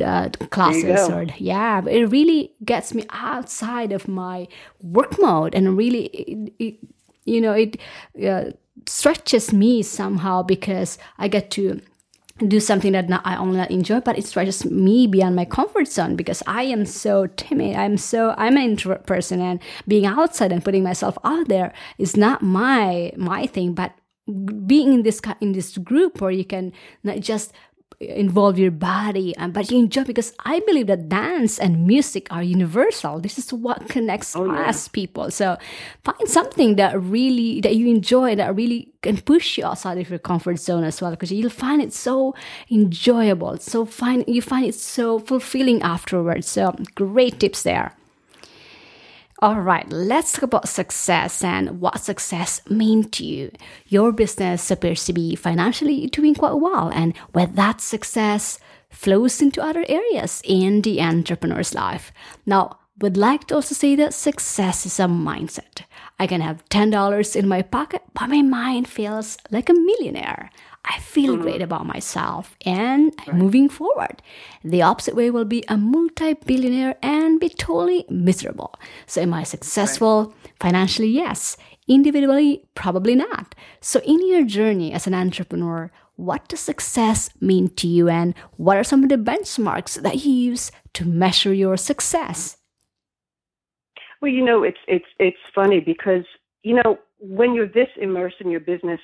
uh, 0.05 0.29
classes. 0.49 1.09
Or 1.09 1.25
yeah, 1.39 1.85
it 1.87 2.11
really 2.11 2.53
gets 2.65 2.95
me 2.95 3.05
outside 3.11 3.93
of 3.93 4.09
my 4.09 4.49
work 4.83 5.19
mode, 5.19 5.55
and 5.55 5.77
really, 5.77 6.07
it, 6.07 6.53
it, 6.59 6.75
you 7.25 7.41
know, 7.41 7.53
it 7.53 7.79
uh, 8.23 8.51
stretches 8.87 9.53
me 9.53 9.83
somehow 9.83 10.43
because 10.43 10.99
I 11.19 11.29
get 11.29 11.51
to 11.53 11.81
do 12.47 12.61
something 12.61 12.93
that 12.93 13.09
not, 13.09 13.23
I 13.25 13.37
only 13.37 13.65
enjoy, 13.71 14.01
but 14.01 14.19
it 14.19 14.27
stretches 14.27 14.65
me 14.67 15.07
beyond 15.07 15.37
my 15.37 15.47
comfort 15.47 15.89
zone 15.89 16.17
because 16.17 16.43
I 16.47 16.65
am 16.65 16.85
so 16.85 17.27
timid. 17.27 17.77
I'm 17.77 17.97
so 17.97 18.35
I'm 18.37 18.57
an 18.57 18.65
introvert 18.65 19.07
person, 19.07 19.41
and 19.41 19.61
being 19.89 20.07
outside 20.07 20.53
and 20.53 20.65
putting 20.65 20.83
myself 20.83 21.17
out 21.25 21.49
there 21.49 21.73
is 21.99 22.17
not 22.17 22.43
my 22.43 23.13
my 23.17 23.47
thing. 23.47 23.73
But 23.75 23.93
being 24.67 24.93
in 24.93 25.03
this 25.03 25.21
in 25.41 25.53
this 25.53 25.79
group 25.79 26.21
where 26.21 26.31
you 26.31 26.45
can 26.45 26.73
not 27.05 27.21
just 27.21 27.53
involve 28.01 28.59
your 28.59 28.71
body 28.71 29.35
uh, 29.39 29.49
but 29.49 29.71
you 29.71 29.79
enjoy 29.79 30.05
because 30.05 30.35
i 30.45 30.61
believe 30.67 30.87
that 30.87 31.09
dance 31.09 31.59
and 31.59 31.87
music 31.87 32.27
are 32.31 32.43
universal. 32.43 33.21
This 33.21 33.39
is 33.39 33.53
what 33.53 33.89
connects 33.89 34.37
oh, 34.37 34.45
yeah. 34.45 34.69
us 34.69 34.89
people. 34.89 35.31
So 35.31 35.57
find 36.05 36.29
something 36.29 36.77
that 36.77 37.01
really 37.01 37.61
that 37.63 37.77
you 37.77 37.89
enjoy 37.89 38.37
that 38.37 38.55
really 38.55 38.93
can 39.03 39.17
push 39.19 39.57
you 39.57 39.65
outside 39.65 39.99
of 39.99 40.11
your 40.11 40.19
comfort 40.19 40.59
zone 40.59 40.85
as 40.85 41.01
well 41.01 41.11
because 41.13 41.33
you'll 41.33 41.51
find 41.51 41.81
it 41.81 41.93
so 41.93 42.35
enjoyable. 42.71 43.57
So 43.59 43.87
find 43.87 44.25
you 44.27 44.43
find 44.43 44.67
it 44.67 44.75
so 44.75 45.19
fulfilling 45.19 45.81
afterwards. 45.83 46.49
So 46.49 46.75
great 46.95 47.41
tips 47.41 47.63
there 47.63 47.96
all 49.41 49.61
right, 49.61 49.87
let's 49.91 50.33
talk 50.33 50.43
about 50.43 50.69
success 50.69 51.45
and 51.45 51.81
what 51.81 52.01
success 52.01 52.63
means 52.71 53.09
to 53.13 53.25
you. 53.25 53.51
Your 53.87 54.11
business 54.11 54.71
appears 54.71 55.05
to 55.05 55.13
be 55.13 55.37
financially 55.37 56.07
doing 56.07 56.35
quite 56.35 56.55
well, 56.55 56.89
and 56.89 57.15
with 57.35 57.55
that 57.55 57.81
success 57.81 58.59
flows 58.89 59.43
into 59.43 59.63
other 59.63 59.85
areas 59.89 60.41
in 60.45 60.81
the 60.83 61.01
entrepreneur's 61.03 61.75
life. 61.75 62.13
Now, 62.47 62.79
would 62.99 63.19
like 63.19 63.47
to 63.49 63.57
also 63.57 63.75
say 63.75 63.95
that 63.97 64.15
success 64.15 64.87
is 64.87 64.99
a 64.99 65.05
mindset. 65.05 65.83
I 66.19 66.27
can 66.27 66.41
have 66.41 66.67
$10 66.71 67.37
in 67.37 67.47
my 67.47 67.61
pocket, 67.61 68.03
but 68.15 68.29
my 68.29 68.41
mind 68.41 68.89
feels 68.89 69.37
like 69.51 69.69
a 69.69 69.75
millionaire. 69.75 70.51
I 70.87 71.01
feel 71.01 71.35
mm-hmm. 71.35 71.43
great 71.43 71.63
about 71.63 71.87
myself 71.87 72.57
and 72.65 73.13
I'm 73.27 73.33
right. 73.33 73.37
moving 73.37 73.69
forward. 73.69 74.23
The 74.63 74.83
opposite 74.83 75.17
way 75.17 75.31
will 75.31 75.45
be 75.45 75.65
a 75.69 75.77
multi 75.77 76.35
billionaire 76.35 76.97
and 77.03 77.41
be 77.41 77.49
totally 77.49 78.05
miserable. 78.09 78.75
So, 79.07 79.21
am 79.21 79.35
I 79.35 79.43
successful? 79.43 80.27
Right. 80.27 80.53
Financially, 80.61 81.09
yes. 81.09 81.57
Individually, 81.89 82.65
probably 82.75 83.17
not. 83.17 83.55
So, 83.81 84.01
in 84.01 84.27
your 84.29 84.45
journey 84.45 84.93
as 84.93 85.07
an 85.07 85.15
entrepreneur, 85.15 85.91
what 86.17 86.49
does 86.49 86.61
success 86.61 87.31
mean 87.41 87.69
to 87.77 87.87
you 87.87 88.09
and 88.09 88.35
what 88.57 88.77
are 88.77 88.85
some 88.85 89.03
of 89.03 89.09
the 89.09 89.17
benchmarks 89.17 90.01
that 90.01 90.25
you 90.25 90.33
use 90.33 90.71
to 90.95 91.05
measure 91.05 91.53
your 91.53 91.77
success? 91.77 92.57
Well, 94.23 94.31
you 94.31 94.45
know, 94.45 94.63
it's 94.63 94.79
it's 94.89 95.07
it's 95.19 95.37
funny 95.55 95.81
because 95.81 96.25
you 96.63 96.75
know 96.75 96.99
when 97.19 97.55
you're 97.55 97.69
this 97.69 97.89
immersed 98.01 98.41
in 98.41 98.51
your 98.51 98.61
business, 98.61 99.01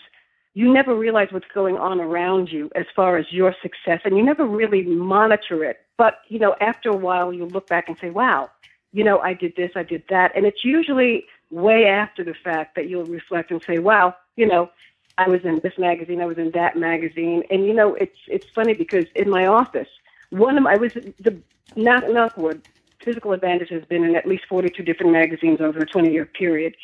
you 0.54 0.72
never 0.72 0.94
realize 0.94 1.28
what's 1.30 1.46
going 1.54 1.76
on 1.76 2.00
around 2.00 2.50
you 2.50 2.70
as 2.74 2.86
far 2.94 3.16
as 3.16 3.26
your 3.30 3.54
success, 3.62 4.00
and 4.04 4.16
you 4.16 4.22
never 4.22 4.46
really 4.46 4.82
monitor 4.82 5.64
it. 5.64 5.80
But 5.96 6.20
you 6.28 6.38
know, 6.38 6.54
after 6.60 6.90
a 6.90 6.96
while, 6.96 7.32
you 7.32 7.46
look 7.46 7.68
back 7.68 7.88
and 7.88 7.96
say, 7.98 8.10
"Wow, 8.10 8.50
you 8.92 9.04
know, 9.04 9.18
I 9.20 9.34
did 9.34 9.54
this, 9.56 9.72
I 9.76 9.82
did 9.82 10.04
that," 10.10 10.32
and 10.34 10.44
it's 10.46 10.64
usually 10.64 11.26
way 11.50 11.86
after 11.86 12.24
the 12.24 12.34
fact 12.34 12.74
that 12.76 12.88
you'll 12.88 13.04
reflect 13.04 13.50
and 13.50 13.62
say, 13.62 13.78
"Wow, 13.78 14.16
you 14.36 14.46
know." 14.46 14.70
I 15.18 15.28
was 15.28 15.44
in 15.44 15.60
this 15.62 15.76
magazine, 15.76 16.22
I 16.22 16.24
was 16.24 16.38
in 16.38 16.52
that 16.52 16.74
magazine, 16.74 17.42
and 17.50 17.66
you 17.66 17.74
know 17.74 17.94
it's 17.96 18.16
it's 18.28 18.46
funny 18.48 18.72
because 18.72 19.04
in 19.14 19.28
my 19.28 19.46
office, 19.46 19.88
one 20.30 20.56
of 20.56 20.62
my, 20.62 20.72
I 20.72 20.76
was 20.76 20.94
the 20.94 21.36
not 21.76 22.04
Knockwood 22.04 22.62
Physical 23.04 23.32
Advantage 23.32 23.68
has 23.70 23.84
been 23.84 24.04
in 24.04 24.16
at 24.16 24.26
least 24.26 24.44
42 24.48 24.82
different 24.82 25.12
magazines 25.12 25.60
over 25.60 25.80
a 25.80 25.86
20 25.86 26.12
year 26.12 26.24
period. 26.24 26.76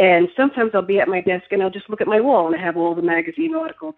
And 0.00 0.28
sometimes 0.34 0.70
I'll 0.72 0.80
be 0.80 0.98
at 0.98 1.08
my 1.08 1.20
desk 1.20 1.44
and 1.50 1.62
I'll 1.62 1.68
just 1.68 1.90
look 1.90 2.00
at 2.00 2.06
my 2.06 2.20
wall 2.20 2.46
and 2.46 2.56
I 2.56 2.64
have 2.64 2.78
all 2.78 2.94
the 2.94 3.02
magazine 3.02 3.54
articles. 3.54 3.94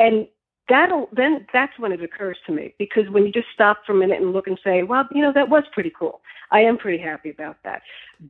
And 0.00 0.26
that'll 0.66 1.10
then 1.12 1.46
that's 1.52 1.78
when 1.78 1.92
it 1.92 2.02
occurs 2.02 2.38
to 2.46 2.52
me 2.52 2.74
because 2.78 3.10
when 3.10 3.26
you 3.26 3.32
just 3.32 3.48
stop 3.52 3.82
for 3.84 3.92
a 3.92 3.94
minute 3.94 4.22
and 4.22 4.32
look 4.32 4.46
and 4.46 4.58
say, 4.64 4.82
well, 4.82 5.06
you 5.12 5.20
know, 5.20 5.30
that 5.34 5.50
was 5.50 5.64
pretty 5.72 5.92
cool. 5.96 6.22
I 6.52 6.60
am 6.60 6.78
pretty 6.78 6.96
happy 7.02 7.28
about 7.28 7.58
that. 7.64 7.82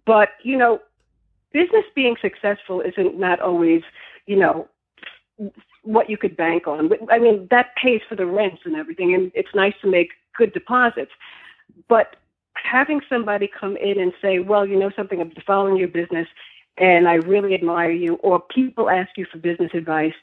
But, 0.04 0.30
you 0.42 0.58
know, 0.58 0.80
business 1.52 1.84
being 1.94 2.16
successful 2.20 2.80
isn't 2.80 3.16
not 3.16 3.38
always, 3.38 3.82
you 4.26 4.36
know, 4.36 4.66
what 5.84 6.10
you 6.10 6.16
could 6.16 6.36
bank 6.36 6.66
on. 6.66 6.90
I 7.08 7.20
mean, 7.20 7.46
that 7.52 7.76
pays 7.80 8.00
for 8.08 8.16
the 8.16 8.26
rents 8.26 8.62
and 8.64 8.74
everything, 8.74 9.14
and 9.14 9.30
it's 9.34 9.54
nice 9.54 9.74
to 9.82 9.88
make 9.88 10.10
good 10.36 10.52
deposits. 10.52 11.12
But 11.88 12.16
having 12.54 13.00
somebody 13.08 13.48
come 13.48 13.76
in 13.76 14.00
and 14.00 14.12
say, 14.20 14.40
well, 14.40 14.66
you 14.66 14.76
know 14.76 14.90
something, 14.96 15.20
I'm 15.20 15.32
following 15.46 15.76
your 15.76 15.88
business 15.88 16.26
and 16.78 17.08
I 17.08 17.14
really 17.14 17.54
admire 17.54 17.90
you, 17.90 18.14
or 18.16 18.40
people 18.40 18.88
ask 18.88 19.10
you 19.16 19.26
for 19.26 19.38
business 19.38 19.70
advice, 19.74 20.14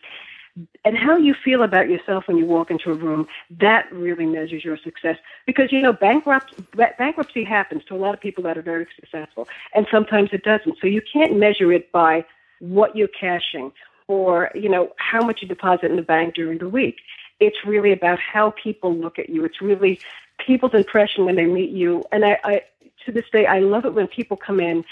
and 0.83 0.97
how 0.97 1.15
you 1.15 1.33
feel 1.33 1.63
about 1.63 1.89
yourself 1.89 2.27
when 2.27 2.37
you 2.37 2.45
walk 2.45 2.69
into 2.69 2.91
a 2.91 2.93
room, 2.93 3.27
that 3.59 3.89
really 3.93 4.25
measures 4.25 4.63
your 4.63 4.77
success. 4.77 5.17
Because, 5.45 5.71
you 5.71 5.81
know, 5.81 5.93
bankrupt, 5.93 6.53
bankruptcy 6.75 7.43
happens 7.43 7.83
to 7.85 7.95
a 7.95 7.97
lot 7.97 8.13
of 8.13 8.19
people 8.19 8.43
that 8.43 8.57
are 8.57 8.61
very 8.61 8.87
successful, 8.95 9.47
and 9.73 9.87
sometimes 9.89 10.31
it 10.33 10.43
doesn't. 10.43 10.77
So 10.81 10.87
you 10.87 11.01
can't 11.01 11.37
measure 11.37 11.71
it 11.71 11.91
by 11.91 12.25
what 12.59 12.95
you're 12.95 13.07
cashing 13.07 13.71
or, 14.07 14.51
you 14.55 14.67
know, 14.67 14.91
how 14.97 15.21
much 15.21 15.41
you 15.41 15.47
deposit 15.47 15.85
in 15.85 15.95
the 15.95 16.01
bank 16.01 16.33
during 16.33 16.57
the 16.57 16.67
week. 16.67 16.97
It's 17.39 17.63
really 17.65 17.93
about 17.93 18.19
how 18.19 18.51
people 18.51 18.93
look 18.93 19.17
at 19.19 19.29
you. 19.29 19.45
It's 19.45 19.61
really 19.61 19.99
people's 20.39 20.73
impression 20.73 21.25
when 21.25 21.35
they 21.35 21.45
meet 21.45 21.69
you. 21.69 22.03
And 22.11 22.25
I, 22.25 22.39
I 22.43 22.61
to 23.05 23.11
this 23.11 23.29
day, 23.31 23.45
I 23.45 23.59
love 23.59 23.85
it 23.85 23.93
when 23.93 24.07
people 24.07 24.35
come 24.35 24.59
in 24.59 24.83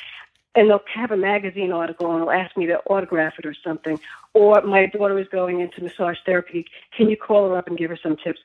and 0.58 0.72
they'll 0.72 0.82
have 0.92 1.12
a 1.12 1.18
magazine 1.18 1.72
article 1.72 2.12
and 2.12 2.22
they'll 2.22 2.32
ask 2.32 2.58
me 2.58 2.66
to 2.66 2.80
autograph 2.88 3.36
it 3.38 3.46
or 3.46 3.54
something. 3.54 4.00
Or 4.34 4.60
my 4.64 4.88
daughter 4.88 5.18
is 5.20 5.28
going 5.28 5.60
into 5.60 5.84
massage 5.84 6.18
therapy. 6.26 6.66
Can 6.92 7.10
you 7.10 7.16
call 7.16 7.48
her 7.48 7.58
up 7.58 7.68
and 7.68 7.78
give 7.78 7.92
her 7.92 8.00
some 8.02 8.18
tips? 8.18 8.40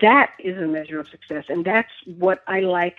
That 0.00 0.32
is 0.40 0.58
a 0.58 0.66
measure 0.66 0.98
of 0.98 1.08
success, 1.08 1.44
and 1.48 1.64
that's 1.64 1.92
what 2.04 2.42
I 2.48 2.60
like. 2.60 2.96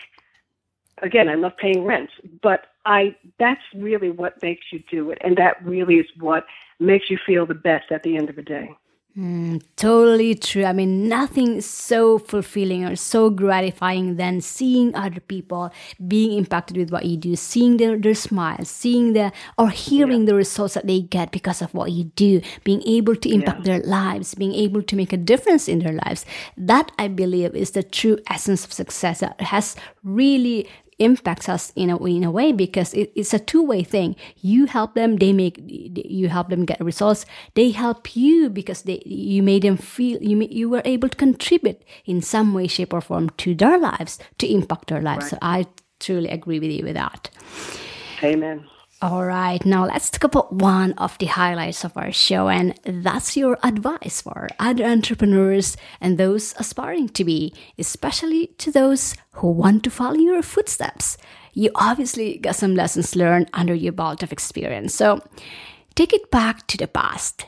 Again, 0.99 1.27
I 1.27 1.35
love 1.35 1.57
paying 1.57 1.83
rent, 1.83 2.09
but 2.41 2.67
I 2.85 3.15
that's 3.37 3.61
really 3.75 4.11
what 4.11 4.41
makes 4.41 4.71
you 4.71 4.81
do 4.89 5.11
it, 5.11 5.17
and 5.21 5.35
that 5.37 5.63
really 5.65 5.95
is 5.95 6.07
what 6.17 6.45
makes 6.79 7.09
you 7.09 7.17
feel 7.25 7.45
the 7.45 7.55
best 7.55 7.91
at 7.91 8.03
the 8.03 8.15
end 8.15 8.29
of 8.29 8.37
the 8.37 8.43
day. 8.43 8.69
Mm, 9.15 9.61
totally 9.75 10.33
true. 10.33 10.65
I 10.65 10.73
mean, 10.73 11.07
nothing 11.07 11.57
is 11.57 11.69
so 11.69 12.17
fulfilling 12.17 12.83
or 12.83 12.95
so 12.95 13.29
gratifying 13.29 14.15
than 14.15 14.41
seeing 14.41 14.95
other 14.95 15.19
people 15.19 15.71
being 16.07 16.35
impacted 16.35 16.77
with 16.77 16.91
what 16.91 17.05
you 17.05 17.15
do, 17.17 17.35
seeing 17.35 17.77
their, 17.77 17.95
their 17.95 18.15
smiles, 18.15 18.69
seeing 18.69 19.13
the 19.13 19.31
or 19.59 19.69
hearing 19.69 20.21
yeah. 20.21 20.25
the 20.27 20.35
results 20.35 20.73
that 20.73 20.87
they 20.87 21.01
get 21.01 21.31
because 21.31 21.61
of 21.61 21.71
what 21.75 21.91
you 21.91 22.05
do, 22.15 22.41
being 22.63 22.81
able 22.87 23.15
to 23.15 23.29
impact 23.29 23.67
yeah. 23.67 23.77
their 23.77 23.87
lives, 23.87 24.33
being 24.33 24.55
able 24.55 24.81
to 24.81 24.95
make 24.95 25.13
a 25.13 25.17
difference 25.17 25.67
in 25.67 25.77
their 25.77 25.93
lives. 25.93 26.25
That 26.57 26.91
I 26.97 27.07
believe 27.07 27.53
is 27.53 27.71
the 27.71 27.83
true 27.83 28.17
essence 28.31 28.65
of 28.65 28.73
success 28.73 29.19
that 29.19 29.39
has 29.41 29.75
really 30.03 30.67
impacts 30.99 31.49
us 31.49 31.71
in 31.75 31.89
a 31.89 31.97
in 32.05 32.23
a 32.23 32.31
way 32.31 32.51
because 32.51 32.93
it, 32.93 33.11
it's 33.15 33.33
a 33.33 33.39
two 33.39 33.61
way 33.61 33.83
thing. 33.83 34.15
You 34.41 34.65
help 34.65 34.95
them, 34.95 35.17
they 35.17 35.33
make 35.33 35.59
you 35.63 36.29
help 36.29 36.49
them 36.49 36.65
get 36.65 36.79
results. 36.81 37.25
They 37.55 37.71
help 37.71 38.15
you 38.15 38.49
because 38.49 38.83
they 38.83 39.01
you 39.05 39.43
made 39.43 39.63
them 39.63 39.77
feel 39.77 40.21
you 40.21 40.41
you 40.49 40.69
were 40.69 40.81
able 40.85 41.09
to 41.09 41.17
contribute 41.17 41.81
in 42.05 42.21
some 42.21 42.53
way, 42.53 42.67
shape, 42.67 42.93
or 42.93 43.01
form 43.01 43.29
to 43.37 43.55
their 43.55 43.77
lives 43.77 44.19
to 44.37 44.47
impact 44.47 44.89
their 44.89 45.01
lives. 45.01 45.25
Right. 45.25 45.31
So 45.31 45.37
I 45.41 45.65
truly 45.99 46.29
agree 46.29 46.59
with 46.59 46.71
you 46.71 46.83
with 46.83 46.95
that. 46.95 47.29
Amen. 48.23 48.67
All 49.03 49.25
right, 49.25 49.59
now 49.65 49.85
let's 49.85 50.09
talk 50.09 50.23
about 50.23 50.53
one 50.53 50.93
of 50.93 51.17
the 51.17 51.25
highlights 51.25 51.83
of 51.83 51.91
our 51.97 52.13
show, 52.13 52.47
and 52.47 52.79
that's 52.85 53.35
your 53.35 53.57
advice 53.61 54.21
for 54.21 54.47
other 54.59 54.85
entrepreneurs 54.85 55.75
and 55.99 56.17
those 56.17 56.55
aspiring 56.57 57.09
to 57.09 57.25
be, 57.25 57.53
especially 57.77 58.47
to 58.59 58.71
those 58.71 59.13
who 59.33 59.51
want 59.51 59.83
to 59.83 59.89
follow 59.89 60.15
your 60.15 60.41
footsteps. 60.41 61.17
You 61.51 61.71
obviously 61.75 62.37
got 62.37 62.55
some 62.55 62.75
lessons 62.75 63.13
learned 63.13 63.49
under 63.51 63.73
your 63.73 63.91
belt 63.91 64.23
of 64.23 64.31
experience, 64.31 64.95
so 64.95 65.19
take 65.95 66.13
it 66.13 66.31
back 66.31 66.65
to 66.67 66.77
the 66.77 66.87
past 66.87 67.47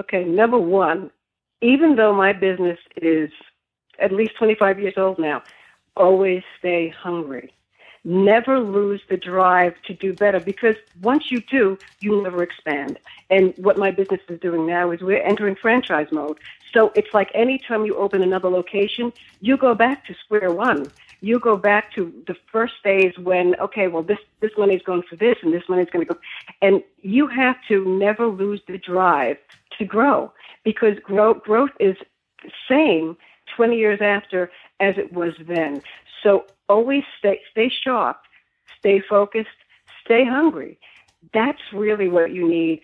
Okay, 0.00 0.24
number 0.24 0.58
one, 0.58 1.10
even 1.60 1.96
though 1.96 2.14
my 2.14 2.32
business 2.32 2.78
is 2.96 3.30
at 3.98 4.12
least 4.12 4.36
25 4.38 4.78
years 4.78 4.94
old 4.96 5.18
now, 5.18 5.42
always 5.96 6.42
stay 6.58 6.88
hungry. 6.88 7.52
Never 8.04 8.60
lose 8.60 9.02
the 9.10 9.16
drive 9.16 9.74
to 9.86 9.92
do 9.92 10.12
better 10.14 10.38
because 10.38 10.76
once 11.02 11.32
you 11.32 11.40
do, 11.40 11.76
you 12.00 12.22
never 12.22 12.42
expand. 12.44 12.98
And 13.28 13.52
what 13.58 13.76
my 13.76 13.90
business 13.90 14.20
is 14.28 14.38
doing 14.38 14.66
now 14.66 14.92
is 14.92 15.00
we're 15.00 15.22
entering 15.22 15.56
franchise 15.56 16.06
mode. 16.12 16.38
So 16.72 16.92
it's 16.94 17.12
like 17.12 17.30
any 17.34 17.58
time 17.58 17.84
you 17.84 17.96
open 17.96 18.22
another 18.22 18.48
location, 18.48 19.12
you 19.40 19.56
go 19.56 19.74
back 19.74 20.06
to 20.06 20.14
square 20.24 20.52
one. 20.52 20.90
You 21.20 21.40
go 21.40 21.56
back 21.56 21.92
to 21.94 22.12
the 22.26 22.36
first 22.52 22.74
days 22.84 23.12
when, 23.18 23.54
okay, 23.60 23.88
well, 23.88 24.02
this, 24.02 24.18
this 24.40 24.52
money's 24.56 24.82
going 24.82 25.02
for 25.08 25.16
this 25.16 25.36
and 25.42 25.52
this 25.52 25.64
money's 25.68 25.88
going 25.90 26.06
to 26.06 26.14
go. 26.14 26.20
And 26.62 26.82
you 27.02 27.26
have 27.26 27.56
to 27.68 27.84
never 27.84 28.26
lose 28.26 28.60
the 28.68 28.78
drive 28.78 29.36
to 29.78 29.84
grow 29.84 30.32
because 30.64 30.98
grow, 31.02 31.34
growth 31.34 31.70
is 31.80 31.96
the 32.42 32.50
same 32.68 33.16
20 33.56 33.76
years 33.76 34.00
after 34.00 34.50
as 34.80 34.96
it 34.96 35.12
was 35.12 35.34
then. 35.40 35.82
So 36.22 36.46
always 36.68 37.04
stay, 37.18 37.40
stay 37.50 37.68
sharp, 37.68 38.18
stay 38.78 39.00
focused, 39.00 39.48
stay 40.04 40.24
hungry. 40.24 40.78
That's 41.34 41.60
really 41.72 42.08
what 42.08 42.32
you 42.32 42.48
need. 42.48 42.80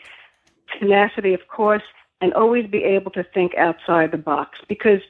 Tenacity, 0.79 1.35
of 1.35 1.47
course, 1.49 1.83
and 2.20 2.33
always 2.35 2.66
be 2.66 2.83
able 2.83 3.11
to 3.12 3.23
think 3.23 3.55
outside 3.57 4.11
the 4.11 4.18
box 4.18 4.59
because 4.68 5.01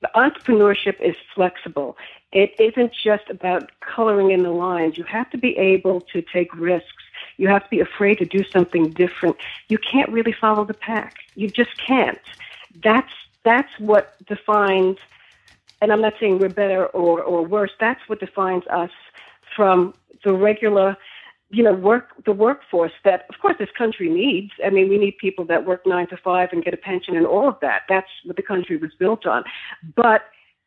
the 0.00 0.10
entrepreneurship 0.14 1.00
is 1.00 1.14
flexible. 1.34 1.96
It 2.32 2.54
isn't 2.58 2.92
just 2.92 3.28
about 3.28 3.70
coloring 3.80 4.30
in 4.30 4.42
the 4.42 4.50
lines. 4.50 4.96
You 4.96 5.04
have 5.04 5.30
to 5.30 5.38
be 5.38 5.56
able 5.58 6.00
to 6.12 6.22
take 6.22 6.54
risks 6.54 7.02
you 7.40 7.48
have 7.48 7.64
to 7.64 7.70
be 7.70 7.80
afraid 7.80 8.18
to 8.18 8.26
do 8.26 8.44
something 8.52 8.90
different. 8.90 9.36
You 9.68 9.78
can't 9.78 10.10
really 10.10 10.32
follow 10.32 10.64
the 10.64 10.74
pack. 10.74 11.14
You 11.34 11.48
just 11.48 11.76
can't. 11.78 12.18
That's 12.82 13.12
that's 13.44 13.72
what 13.78 14.14
defines 14.26 14.98
and 15.80 15.90
I'm 15.90 16.02
not 16.02 16.12
saying 16.20 16.38
we're 16.38 16.50
better 16.50 16.84
or, 16.86 17.22
or 17.22 17.42
worse, 17.42 17.70
that's 17.80 18.06
what 18.06 18.20
defines 18.20 18.66
us 18.66 18.90
from 19.56 19.94
the 20.22 20.34
regular 20.34 20.98
you 21.50 21.64
know, 21.64 21.72
work 21.72 22.10
the 22.24 22.32
workforce 22.32 22.92
that 23.04 23.26
of 23.28 23.40
course 23.40 23.56
this 23.58 23.68
country 23.76 24.08
needs. 24.08 24.52
I 24.64 24.70
mean, 24.70 24.88
we 24.88 24.98
need 24.98 25.18
people 25.18 25.44
that 25.46 25.66
work 25.66 25.86
nine 25.86 26.06
to 26.08 26.16
five 26.16 26.50
and 26.52 26.64
get 26.64 26.74
a 26.74 26.76
pension 26.76 27.16
and 27.16 27.26
all 27.26 27.48
of 27.48 27.56
that. 27.60 27.82
That's 27.88 28.08
what 28.24 28.36
the 28.36 28.42
country 28.42 28.76
was 28.76 28.92
built 28.98 29.26
on. 29.26 29.42
But 29.96 30.22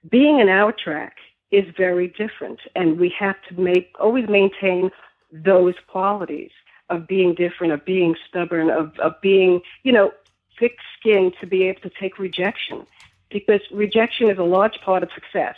being 0.10 0.42
an 0.42 0.50
hour 0.50 0.74
track 0.74 1.16
is 1.52 1.64
very 1.78 2.08
different 2.08 2.60
and 2.76 3.00
we 3.00 3.14
have 3.18 3.36
to 3.50 3.60
make 3.60 3.94
always 4.00 4.28
maintain 4.28 4.92
those 5.32 5.76
qualities 5.88 6.52
of 6.90 7.08
being 7.08 7.34
different, 7.34 7.74
of 7.74 7.86
being 7.86 8.16
stubborn, 8.28 8.70
of, 8.70 8.98
of 9.00 9.14
being, 9.22 9.62
you 9.84 9.92
know, 9.92 10.12
thick 10.60 10.78
skinned 11.00 11.34
to 11.40 11.48
be 11.48 11.64
able 11.64 11.82
to 11.82 11.92
take 12.00 12.20
rejection. 12.20 12.86
Because 13.32 13.62
rejection 13.72 14.30
is 14.30 14.38
a 14.38 14.44
large 14.44 14.80
part 14.86 15.02
of 15.02 15.10
success. 15.16 15.56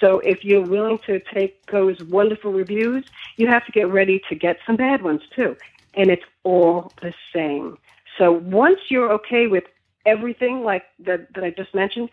So 0.00 0.20
if 0.20 0.44
you're 0.44 0.64
willing 0.64 0.98
to 1.06 1.20
take 1.32 1.66
those 1.70 2.00
wonderful 2.02 2.52
reviews, 2.52 3.04
you 3.36 3.46
have 3.48 3.64
to 3.66 3.72
get 3.72 3.88
ready 3.88 4.20
to 4.28 4.34
get 4.34 4.58
some 4.66 4.76
bad 4.76 5.02
ones 5.02 5.22
too. 5.34 5.56
And 5.94 6.10
it's 6.10 6.24
all 6.44 6.92
the 7.02 7.12
same. 7.34 7.78
So 8.16 8.32
once 8.32 8.78
you're 8.88 9.12
okay 9.12 9.46
with 9.46 9.64
everything 10.06 10.62
like 10.62 10.84
that, 11.00 11.32
that 11.34 11.44
I 11.44 11.50
just 11.50 11.74
mentioned, 11.74 12.10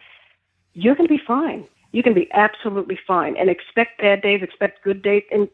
you're 0.74 0.96
going 0.96 1.08
to 1.08 1.14
be 1.14 1.24
fine. 1.26 1.66
You 1.92 2.04
can 2.04 2.14
be 2.14 2.30
absolutely 2.34 3.00
fine 3.08 3.38
and 3.38 3.50
expect 3.50 4.02
bad 4.02 4.22
days, 4.22 4.42
expect 4.44 4.84
good 4.84 5.02
days, 5.02 5.24
and 5.32 5.48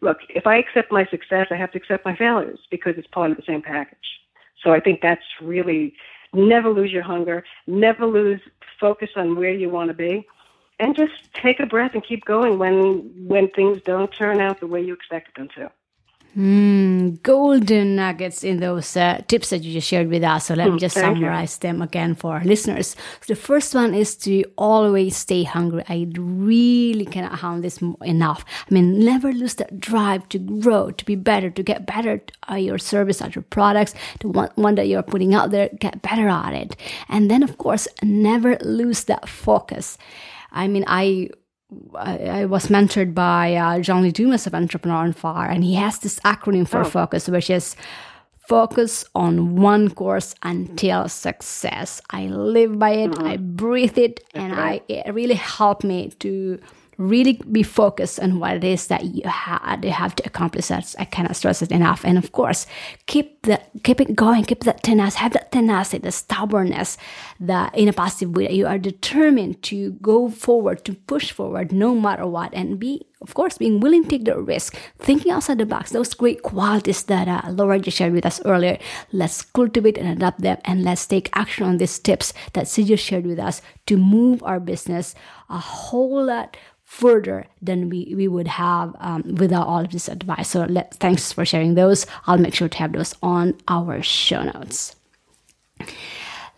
look, 0.00 0.18
if 0.28 0.46
I 0.46 0.56
accept 0.56 0.92
my 0.92 1.06
success, 1.06 1.48
I 1.50 1.56
have 1.56 1.72
to 1.72 1.78
accept 1.78 2.04
my 2.04 2.14
failures 2.14 2.60
because 2.70 2.94
it's 2.96 3.08
part 3.08 3.30
of 3.30 3.36
the 3.36 3.42
same 3.46 3.62
package. 3.62 3.98
So 4.62 4.72
I 4.72 4.80
think 4.80 5.00
that's 5.00 5.24
really 5.40 5.94
never 6.32 6.70
lose 6.70 6.92
your 6.92 7.02
hunger, 7.02 7.44
never 7.66 8.06
lose 8.06 8.40
focus 8.78 9.10
on 9.16 9.36
where 9.36 9.52
you 9.52 9.70
want 9.70 9.88
to 9.88 9.94
be, 9.94 10.26
and 10.78 10.96
just 10.96 11.12
take 11.34 11.60
a 11.60 11.66
breath 11.66 11.92
and 11.94 12.04
keep 12.04 12.24
going 12.24 12.58
when 12.58 13.10
when 13.26 13.48
things 13.50 13.82
don't 13.82 14.12
turn 14.12 14.40
out 14.40 14.60
the 14.60 14.66
way 14.66 14.82
you 14.82 14.94
expected 14.94 15.34
them 15.36 15.48
to. 15.56 15.70
Mm, 16.36 17.20
golden 17.22 17.96
nuggets 17.96 18.44
in 18.44 18.60
those 18.60 18.96
uh, 18.96 19.20
tips 19.26 19.50
that 19.50 19.64
you 19.64 19.72
just 19.72 19.88
shared 19.88 20.08
with 20.08 20.22
us. 20.22 20.46
So 20.46 20.54
let 20.54 20.68
mm, 20.68 20.74
me 20.74 20.78
just 20.78 20.94
summarize 20.94 21.56
you. 21.56 21.68
them 21.68 21.82
again 21.82 22.14
for 22.14 22.34
our 22.34 22.44
listeners. 22.44 22.94
So 23.22 23.34
the 23.34 23.34
first 23.34 23.74
one 23.74 23.94
is 23.94 24.14
to 24.18 24.44
always 24.56 25.16
stay 25.16 25.42
hungry. 25.42 25.82
I 25.88 26.06
really 26.16 27.06
cannot 27.06 27.40
hound 27.40 27.64
this 27.64 27.80
enough. 28.04 28.44
I 28.70 28.74
mean, 28.74 29.04
never 29.04 29.32
lose 29.32 29.54
that 29.54 29.80
drive 29.80 30.28
to 30.28 30.38
grow, 30.38 30.90
to 30.92 31.04
be 31.04 31.16
better, 31.16 31.50
to 31.50 31.62
get 31.62 31.86
better 31.86 32.22
at 32.46 32.62
your 32.62 32.78
service, 32.78 33.20
at 33.22 33.34
your 33.34 33.42
products, 33.42 33.94
the 34.20 34.28
one, 34.28 34.50
one 34.54 34.74
that 34.76 34.86
you're 34.86 35.02
putting 35.02 35.34
out 35.34 35.50
there, 35.50 35.70
get 35.80 36.02
better 36.02 36.28
at 36.28 36.52
it. 36.52 36.76
And 37.08 37.30
then, 37.30 37.42
of 37.42 37.58
course, 37.58 37.88
never 38.02 38.58
lose 38.60 39.04
that 39.04 39.28
focus. 39.28 39.98
I 40.52 40.68
mean, 40.68 40.84
I 40.86 41.30
I, 41.94 42.46
was 42.46 42.68
mentored 42.68 43.12
by 43.14 43.54
uh, 43.54 43.80
John 43.80 44.02
Lee 44.02 44.10
Dumas 44.10 44.46
of 44.46 44.54
Entrepreneur 44.54 44.96
on 44.96 45.12
Fire, 45.12 45.50
and 45.50 45.62
he 45.62 45.74
has 45.74 45.98
this 45.98 46.18
acronym 46.20 46.66
for 46.66 46.80
Oh. 46.80 46.84
focus, 46.84 47.28
which 47.28 47.50
is 47.50 47.76
focus 48.48 49.04
on 49.14 49.56
one 49.56 49.90
course 49.90 50.34
until 50.42 51.08
success. 51.10 52.00
I 52.10 52.26
live 52.28 52.78
by 52.78 52.92
it, 52.92 53.18
I 53.20 53.36
breathe 53.36 53.98
it, 53.98 54.20
and 54.34 54.54
I 54.54 54.80
it 54.88 55.12
really 55.12 55.34
helped 55.34 55.84
me 55.84 56.08
to 56.20 56.58
really 56.98 57.40
be 57.52 57.62
focused 57.62 58.18
on 58.18 58.40
what 58.40 58.56
it 58.56 58.64
is 58.64 58.88
that 58.88 59.04
you 59.04 59.22
had 59.28 59.84
you 59.84 59.92
have 59.92 60.16
to 60.16 60.26
accomplish 60.26 60.66
that 60.66 60.94
i 60.98 61.04
cannot 61.04 61.36
stress 61.36 61.62
it 61.62 61.70
enough. 61.70 62.04
And 62.04 62.18
of 62.18 62.32
course 62.32 62.66
keep 63.06 63.42
the 63.42 63.60
keep 63.84 64.00
it 64.00 64.16
going 64.16 64.44
keep 64.44 64.64
that 64.64 64.82
tenacity 64.82 65.22
have 65.22 65.32
that 65.32 65.52
tenacity 65.52 65.98
the 65.98 66.10
stubbornness 66.10 66.98
the 67.38 67.70
in 67.74 67.88
a 67.88 67.92
positive 67.92 68.34
way 68.34 68.50
you 68.50 68.66
are 68.66 68.78
determined 68.78 69.62
to 69.62 69.92
go 70.02 70.28
forward 70.28 70.84
to 70.86 70.94
push 70.94 71.30
forward 71.30 71.70
no 71.70 71.94
matter 71.94 72.26
what 72.26 72.52
and 72.52 72.80
be 72.80 73.06
of 73.20 73.34
course 73.34 73.58
being 73.58 73.80
willing 73.80 74.02
to 74.04 74.10
take 74.10 74.24
the 74.24 74.38
risk 74.38 74.76
thinking 74.98 75.32
outside 75.32 75.58
the 75.58 75.66
box 75.66 75.90
those 75.90 76.14
great 76.14 76.42
qualities 76.42 77.02
that 77.04 77.28
uh, 77.28 77.50
laura 77.50 77.78
just 77.78 77.96
shared 77.96 78.12
with 78.12 78.26
us 78.26 78.40
earlier 78.44 78.78
let's 79.12 79.42
cultivate 79.42 79.98
and 79.98 80.08
adopt 80.08 80.40
them 80.40 80.56
and 80.64 80.84
let's 80.84 81.06
take 81.06 81.28
action 81.32 81.64
on 81.64 81.78
these 81.78 81.98
tips 81.98 82.32
that 82.52 82.68
just 82.68 83.04
shared 83.04 83.26
with 83.26 83.38
us 83.38 83.60
to 83.86 83.96
move 83.96 84.42
our 84.42 84.60
business 84.60 85.14
a 85.50 85.58
whole 85.58 86.24
lot 86.24 86.56
further 86.88 87.44
than 87.60 87.90
we, 87.90 88.14
we 88.16 88.26
would 88.26 88.48
have 88.48 88.96
um, 88.98 89.34
without 89.34 89.66
all 89.66 89.84
of 89.84 89.92
this 89.92 90.08
advice. 90.08 90.48
So 90.48 90.64
let, 90.64 90.94
thanks 90.94 91.30
for 91.34 91.44
sharing 91.44 91.74
those. 91.74 92.06
I'll 92.26 92.38
make 92.38 92.54
sure 92.54 92.68
to 92.68 92.78
have 92.78 92.92
those 92.92 93.14
on 93.22 93.54
our 93.68 94.02
show 94.02 94.42
notes. 94.42 94.96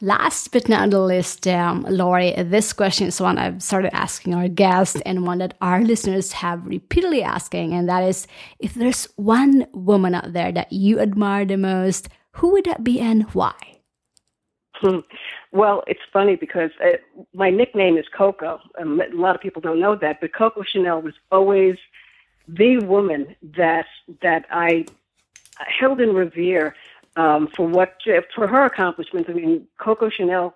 Last 0.02 0.52
but 0.52 0.66
not 0.66 0.88
the 0.90 0.98
least, 0.98 1.46
um, 1.46 1.82
Lori, 1.82 2.32
this 2.42 2.72
question 2.72 3.08
is 3.08 3.20
one 3.20 3.36
I've 3.36 3.62
started 3.62 3.94
asking 3.94 4.34
our 4.34 4.48
guests 4.48 5.00
and 5.04 5.26
one 5.26 5.38
that 5.38 5.54
our 5.60 5.82
listeners 5.82 6.32
have 6.32 6.66
repeatedly 6.66 7.22
asking, 7.22 7.74
and 7.74 7.86
that 7.88 8.04
is 8.04 8.26
if 8.58 8.72
there's 8.72 9.04
one 9.16 9.66
woman 9.72 10.14
out 10.14 10.32
there 10.32 10.52
that 10.52 10.72
you 10.72 11.00
admire 11.00 11.44
the 11.44 11.58
most, 11.58 12.08
who 12.32 12.52
would 12.52 12.64
that 12.64 12.82
be 12.82 12.98
and 12.98 13.24
why? 13.34 13.52
Hmm. 14.76 15.00
Well, 15.52 15.84
it's 15.86 16.00
funny 16.10 16.36
because 16.36 16.70
uh, 16.82 16.96
my 17.34 17.50
nickname 17.50 17.98
is 17.98 18.06
Coco. 18.16 18.58
Um, 18.80 19.00
a 19.00 19.14
lot 19.14 19.34
of 19.34 19.42
people 19.42 19.60
don't 19.60 19.80
know 19.80 19.96
that, 19.96 20.22
but 20.22 20.32
Coco 20.32 20.62
Chanel 20.62 21.02
was 21.02 21.14
always 21.30 21.76
the 22.48 22.78
woman 22.78 23.36
that 23.56 23.84
that 24.22 24.46
I 24.50 24.86
held 25.58 26.00
in 26.00 26.14
revere 26.14 26.74
um, 27.20 27.48
for 27.56 27.66
what 27.66 27.96
for 28.35 28.46
her 28.46 28.64
accomplishments. 28.64 29.28
I 29.30 29.35
mean, 29.35 29.66
Coco 29.78 30.09
Chanel. 30.09 30.54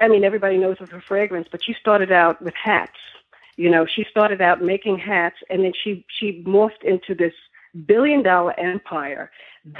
I 0.00 0.06
mean, 0.06 0.22
everybody 0.24 0.58
knows 0.58 0.76
of 0.80 0.90
her 0.90 1.00
fragrance, 1.00 1.48
but 1.50 1.64
she 1.64 1.74
started 1.74 2.12
out 2.12 2.40
with 2.40 2.54
hats. 2.54 3.00
You 3.56 3.68
know, 3.68 3.84
she 3.84 4.04
started 4.08 4.40
out 4.40 4.62
making 4.62 4.98
hats, 4.98 5.36
and 5.50 5.64
then 5.64 5.72
she 5.82 6.04
she 6.08 6.44
morphed 6.46 6.84
into 6.84 7.14
this 7.14 7.34
billion 7.86 8.22
dollar 8.22 8.58
empire 8.58 9.30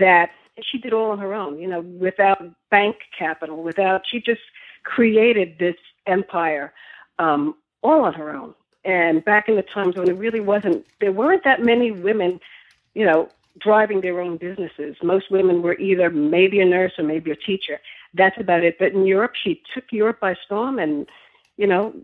that 0.00 0.30
she 0.62 0.78
did 0.78 0.92
all 0.92 1.10
on 1.10 1.18
her 1.18 1.34
own, 1.34 1.58
you 1.58 1.68
know, 1.68 1.80
without 1.80 2.42
bank 2.70 2.96
capital, 3.16 3.62
without, 3.62 4.02
she 4.06 4.20
just 4.20 4.40
created 4.82 5.56
this 5.58 5.76
empire 6.06 6.72
um, 7.18 7.54
all 7.82 8.04
on 8.04 8.14
her 8.14 8.34
own. 8.34 8.54
And 8.84 9.24
back 9.24 9.48
in 9.48 9.56
the 9.56 9.62
times 9.62 9.96
when 9.96 10.08
it 10.08 10.16
really 10.16 10.40
wasn't, 10.40 10.86
there 11.00 11.12
weren't 11.12 11.44
that 11.44 11.62
many 11.62 11.90
women, 11.90 12.40
you 12.94 13.04
know, 13.04 13.28
driving 13.58 14.00
their 14.00 14.20
own 14.20 14.36
businesses. 14.36 14.96
Most 15.02 15.30
women 15.30 15.62
were 15.62 15.78
either 15.78 16.10
maybe 16.10 16.60
a 16.60 16.64
nurse 16.64 16.92
or 16.98 17.04
maybe 17.04 17.30
a 17.30 17.36
teacher. 17.36 17.80
That's 18.14 18.38
about 18.40 18.64
it. 18.64 18.78
But 18.78 18.92
in 18.92 19.06
Europe, 19.06 19.32
she 19.34 19.62
took 19.74 19.84
Europe 19.90 20.20
by 20.20 20.34
storm 20.44 20.78
and, 20.78 21.08
you 21.56 21.66
know, 21.66 21.94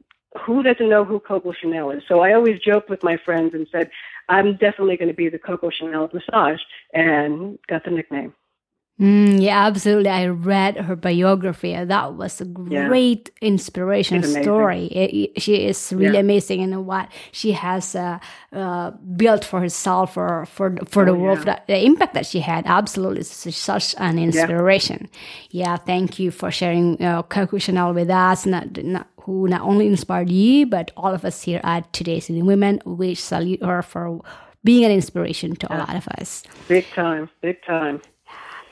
who 0.44 0.62
doesn't 0.62 0.88
know 0.88 1.04
who 1.04 1.20
Coco 1.20 1.52
Chanel 1.52 1.90
is? 1.90 2.02
So 2.08 2.20
I 2.20 2.32
always 2.32 2.60
joked 2.60 2.90
with 2.90 3.04
my 3.04 3.16
friends 3.16 3.54
and 3.54 3.68
said, 3.70 3.90
I'm 4.28 4.56
definitely 4.56 4.96
going 4.96 5.08
to 5.08 5.14
be 5.14 5.28
the 5.28 5.38
Coco 5.38 5.70
Chanel 5.70 6.04
of 6.04 6.14
massage, 6.14 6.60
and 6.92 7.58
got 7.68 7.84
the 7.84 7.90
nickname. 7.90 8.34
Mm, 9.00 9.42
yeah, 9.42 9.66
absolutely. 9.66 10.08
I 10.08 10.28
read 10.28 10.76
her 10.76 10.94
biography. 10.94 11.74
That 11.84 12.14
was 12.14 12.40
a 12.40 12.46
Yeah. 12.70 12.86
great 12.86 13.30
inspiration 13.40 14.22
story. 14.22 14.86
It- 14.86 15.12
it- 15.34 15.42
she 15.42 15.66
is 15.66 15.92
really 15.92 16.14
Yeah. 16.14 16.20
amazing 16.20 16.60
in 16.60 16.86
what 16.86 17.08
she 17.32 17.52
has 17.52 17.96
uh, 17.96 18.18
uh, 18.52 18.92
built 19.16 19.44
for 19.44 19.58
herself 19.58 20.14
for 20.14 20.46
for 20.46 20.76
for 20.88 21.04
the 21.04 21.10
Oh, 21.10 21.14
world. 21.18 21.38
yeah. 21.40 21.44
That, 21.44 21.66
the 21.66 21.84
impact 21.84 22.14
that 22.14 22.24
she 22.26 22.38
had, 22.38 22.62
absolutely, 22.66 23.24
such 23.24 23.96
an 23.98 24.16
inspiration. 24.18 25.08
Yeah, 25.50 25.74
thank 25.76 26.20
you 26.20 26.30
for 26.30 26.52
sharing 26.52 27.02
uh, 27.02 27.22
Coco 27.24 27.58
Chanel 27.58 27.92
with 27.94 28.10
us. 28.10 28.46
Not, 28.46 28.78
not 28.84 29.08
who 29.22 29.48
not 29.48 29.62
only 29.62 29.88
inspired 29.88 30.30
you, 30.30 30.66
but 30.66 30.92
all 30.96 31.12
of 31.12 31.24
us 31.24 31.42
here 31.42 31.60
at 31.64 31.92
Today's 31.92 32.26
City 32.26 32.42
Women. 32.42 32.78
We 32.86 33.16
salute 33.16 33.60
her 33.64 33.82
for 33.82 34.20
being 34.62 34.84
an 34.84 34.92
inspiration 34.92 35.56
to 35.56 35.66
a 35.74 35.76
lot 35.78 35.96
of 35.96 36.06
us. 36.20 36.44
Big 36.68 36.86
time, 36.94 37.28
big 37.42 37.56
time. 37.66 38.00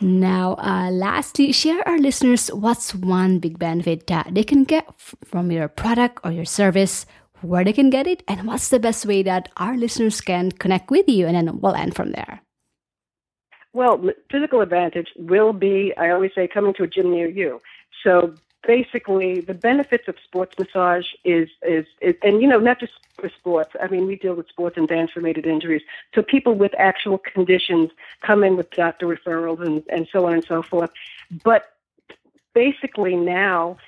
Now, 0.03 0.55
uh, 0.59 0.91
lastly, 0.91 1.53
share 1.53 1.87
our 1.87 1.97
listeners 1.97 2.49
what's 2.49 2.93
one 2.93 3.39
big 3.39 3.57
benefit 3.57 4.09
that 4.09 4.35
they 4.35 4.43
can 4.43 4.65
get 4.65 4.85
from 5.25 5.53
your 5.53 5.69
product 5.69 6.19
or 6.25 6.33
your 6.33 6.45
service, 6.45 7.07
where 7.41 7.63
they 7.63 7.73
can 7.73 7.89
get 7.89 8.09
it, 8.09 8.25
and 8.27 8.49
what's 8.49 8.69
the 8.69 8.81
best 8.81 9.07
way 9.07 9.23
that 9.23 9.49
our 9.59 9.77
listeners 9.77 10.21
can 10.21 10.51
connect 10.51 10.91
with 10.91 11.09
you. 11.09 11.29
And 11.29 11.37
then 11.37 11.61
we'll 11.61 11.77
end 11.77 11.95
from 11.95 12.11
there. 12.11 12.43
Well, 13.73 14.03
physical 14.29 14.61
advantage 14.61 15.07
will 15.17 15.53
be, 15.53 15.93
I 15.97 16.11
always 16.11 16.33
say, 16.35 16.49
coming 16.49 16.75
to 16.75 16.83
a 16.83 16.89
gym 16.89 17.13
near 17.13 17.29
you. 17.29 17.61
So 18.03 18.35
basically, 18.67 19.41
the 19.41 19.55
benefits 19.55 20.09
of 20.09 20.17
sports 20.25 20.59
massage 20.59 21.07
is, 21.25 21.49
is, 21.63 21.87
is 22.01 22.15
and 22.23 22.41
you 22.41 22.49
know, 22.49 22.59
not 22.59 22.81
just 22.81 22.93
for 23.15 23.29
sports. 23.29 23.75
I 23.81 23.89
mean, 23.89 24.07
we 24.07 24.17
deal 24.17 24.35
with 24.35 24.49
sports 24.49 24.77
and 24.77 24.89
dance 24.89 25.17
related 25.17 25.47
injuries. 25.47 25.83
So 26.15 26.23
people 26.23 26.55
with 26.55 26.73
actual 26.79 27.19
conditions 27.19 27.91
come 28.21 28.45
in 28.45 28.57
with 28.57 28.71
doctor 28.71 29.07
referrals 29.07 29.65
and, 29.65 29.83
and 29.89 30.09
so 30.11 30.27
on 30.27 30.35
and 30.35 30.45
so 30.45 30.63
forth. 30.63 30.91
But 31.45 31.77
basically 32.55 33.17
now, 33.17 33.79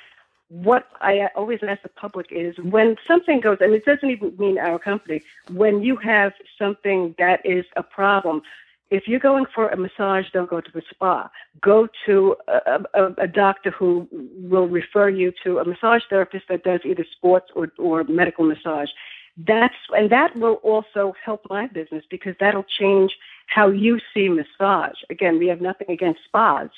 what 0.49 0.87
I 1.01 1.29
always 1.35 1.61
ask 1.63 1.83
the 1.83 1.89
public 1.89 2.29
is 2.31 2.57
when 2.59 2.97
something 3.07 3.41
goes, 3.41 3.59
and 3.61 3.75
it 3.75 3.85
doesn't 3.85 4.09
even 4.09 4.37
mean 4.39 4.59
our 4.59 4.79
company, 4.79 5.23
when 5.51 5.83
you 5.83 5.97
have 5.97 6.33
something 6.59 7.15
that 7.19 7.45
is 7.45 7.65
a 7.77 7.83
problem, 7.83 8.43
if 8.91 9.09
you're 9.09 9.21
going 9.21 9.47
for 9.55 9.69
a 9.69 9.77
massage, 9.77 10.27
don't 10.33 10.49
go 10.49 10.61
to 10.61 10.71
the 10.73 10.83
spa. 10.91 11.31
Go 11.61 11.89
to 12.07 12.37
a, 12.49 12.81
a, 12.95 13.13
a 13.19 13.27
doctor 13.27 13.71
who 13.71 14.09
will 14.13 14.69
refer 14.69 15.09
you 15.09 15.33
to 15.43 15.59
a 15.59 15.65
massage 15.65 16.03
therapist 16.11 16.45
that 16.49 16.65
does 16.65 16.81
either 16.85 17.05
sports 17.17 17.51
or, 17.55 17.73
or 17.79 18.05
medical 18.05 18.45
massage. 18.45 18.89
That's 19.37 19.75
and 19.91 20.11
that 20.11 20.37
will 20.37 20.61
also 20.63 21.15
help 21.25 21.43
my 21.51 21.67
business 21.67 22.05
because 22.09 22.37
that'll 22.39 22.67
change 22.79 23.13
how 23.47 23.69
you 23.69 23.99
see 24.13 24.29
massage. 24.29 24.97
Again, 25.11 25.39
we 25.39 25.49
have 25.49 25.61
nothing 25.61 25.91
against 25.91 26.21
spas, 26.25 26.69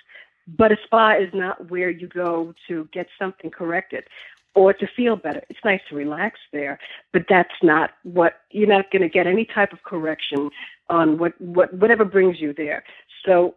but 0.57 0.73
a 0.73 0.77
spa 0.85 1.16
is 1.16 1.29
not 1.35 1.71
where 1.71 1.90
you 1.90 2.07
go 2.07 2.55
to 2.69 2.88
get 2.92 3.09
something 3.19 3.51
corrected 3.51 4.05
or 4.57 4.73
to 4.73 4.87
feel 4.97 5.14
better. 5.14 5.42
It's 5.51 5.61
nice 5.64 5.83
to 5.90 5.95
relax 5.95 6.40
there, 6.53 6.81
but 7.12 7.27
that's 7.29 7.55
not 7.62 7.90
what 8.03 8.40
you're 8.51 8.66
not 8.66 8.90
going 8.90 9.03
to 9.03 9.09
get 9.09 9.27
any 9.27 9.45
type 9.45 9.73
of 9.73 9.83
correction 9.85 10.51
on 10.88 11.19
what, 11.19 11.38
what 11.40 11.73
whatever 11.75 12.05
brings 12.05 12.40
you 12.40 12.55
there. 12.55 12.83
So 13.25 13.55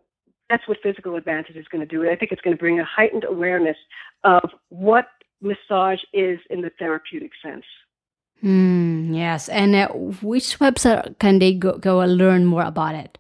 that's 0.50 0.68
what 0.68 0.78
physical 0.84 1.16
advantage 1.16 1.56
is 1.56 1.68
going 1.70 1.88
to 1.88 1.88
do. 1.88 2.08
I 2.10 2.16
think 2.16 2.32
it's 2.32 2.42
going 2.42 2.56
to 2.56 2.60
bring 2.60 2.80
a 2.80 2.86
heightened 2.86 3.24
awareness 3.24 3.78
of 4.24 4.50
what 4.68 5.08
massage 5.42 6.02
is 6.14 6.40
in 6.50 6.62
the 6.62 6.72
therapeutic 6.78 7.32
sense. 7.42 7.64
Hmm, 8.42 9.14
yes. 9.14 9.48
And 9.48 9.76
uh, 9.76 9.88
which 9.90 10.60
website 10.60 11.18
can 11.20 11.40
they 11.40 11.54
go, 11.54 11.78
go 11.78 12.02
and 12.02 12.18
learn 12.18 12.46
more 12.46 12.64
about 12.64 12.96
it? 12.96 13.18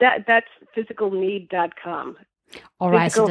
That 0.00 0.24
that's 0.26 0.48
physicalknead.com. 0.76 2.16
All 2.80 2.90
right. 2.90 3.12
So 3.12 3.28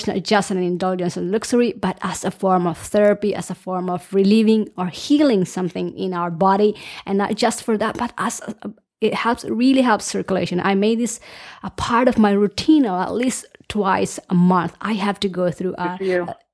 not, 0.04 0.16
not 0.16 0.24
just 0.24 0.50
an 0.50 0.58
indulgence 0.58 1.16
and 1.16 1.30
luxury, 1.30 1.72
but 1.72 1.98
as 2.02 2.24
a 2.24 2.30
form 2.30 2.66
of 2.66 2.78
therapy, 2.78 3.34
as 3.34 3.50
a 3.50 3.54
form 3.54 3.88
of 3.88 4.12
relieving 4.12 4.68
or 4.76 4.86
healing 4.88 5.44
something 5.44 5.96
in 5.96 6.12
our 6.12 6.30
body, 6.30 6.74
and 7.06 7.18
not 7.18 7.34
just 7.36 7.62
for 7.62 7.78
that, 7.78 7.96
but 7.96 8.12
as 8.18 8.40
a, 8.40 8.70
it 9.00 9.14
helps 9.14 9.44
really 9.44 9.82
helps 9.82 10.04
circulation. 10.06 10.58
I 10.60 10.74
made 10.74 10.98
this 10.98 11.20
a 11.62 11.70
part 11.70 12.08
of 12.08 12.18
my 12.18 12.32
routine, 12.32 12.86
or 12.86 12.98
at 13.00 13.12
least 13.14 13.46
twice 13.68 14.18
a 14.30 14.34
month. 14.34 14.74
I 14.80 14.92
have 14.94 15.18
to 15.20 15.28
go 15.28 15.50
through 15.50 15.74
a, 15.76 15.98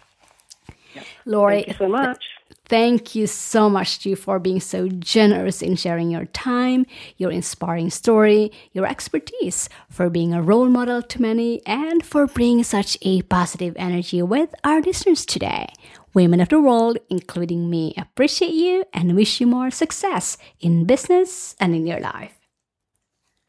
Lori, 1.26 1.63
thank 1.63 1.67
you 1.67 1.74
so 1.74 1.88
much. 1.88 2.24
Thank 2.65 3.13
you 3.13 3.28
so 3.28 3.69
much, 3.69 3.89
Stu, 3.89 4.15
for 4.15 4.39
being 4.39 4.62
so 4.62 4.88
generous 4.88 5.62
in 5.62 5.76
sharing 5.76 6.10
your 6.10 6.28
time, 6.28 6.86
your 7.17 7.30
inspiring 7.30 7.89
story, 7.89 8.54
your 8.72 8.88
expertise, 8.88 9.67
for 9.89 10.10
being 10.10 10.34
a 10.34 10.41
role 10.41 10.69
model 10.69 11.02
to 11.02 11.22
many, 11.22 11.62
and 11.65 12.06
for 12.06 12.26
bringing 12.26 12.63
such 12.63 12.98
a 13.02 13.22
positive 13.24 13.76
energy 13.78 14.22
with 14.22 14.56
our 14.63 14.80
listeners 14.82 15.26
today. 15.26 15.67
Women 16.13 16.41
of 16.41 16.49
the 16.49 16.62
world, 16.62 16.97
including 17.10 17.69
me, 17.69 17.93
appreciate 17.97 18.54
you 18.54 18.86
and 18.93 19.15
wish 19.15 19.41
you 19.41 19.47
more 19.47 19.71
success 19.71 20.38
in 20.60 20.86
business 20.86 21.56
and 21.60 21.73
in 21.73 21.88
your 21.88 21.99
life. 21.99 22.38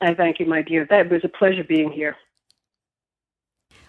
I 0.00 0.14
thank 0.14 0.40
you, 0.40 0.46
my 0.46 0.62
dear. 0.62 0.86
That 0.88 1.10
was 1.10 1.22
a 1.24 1.28
pleasure 1.28 1.64
being 1.64 1.92
here. 1.92 2.16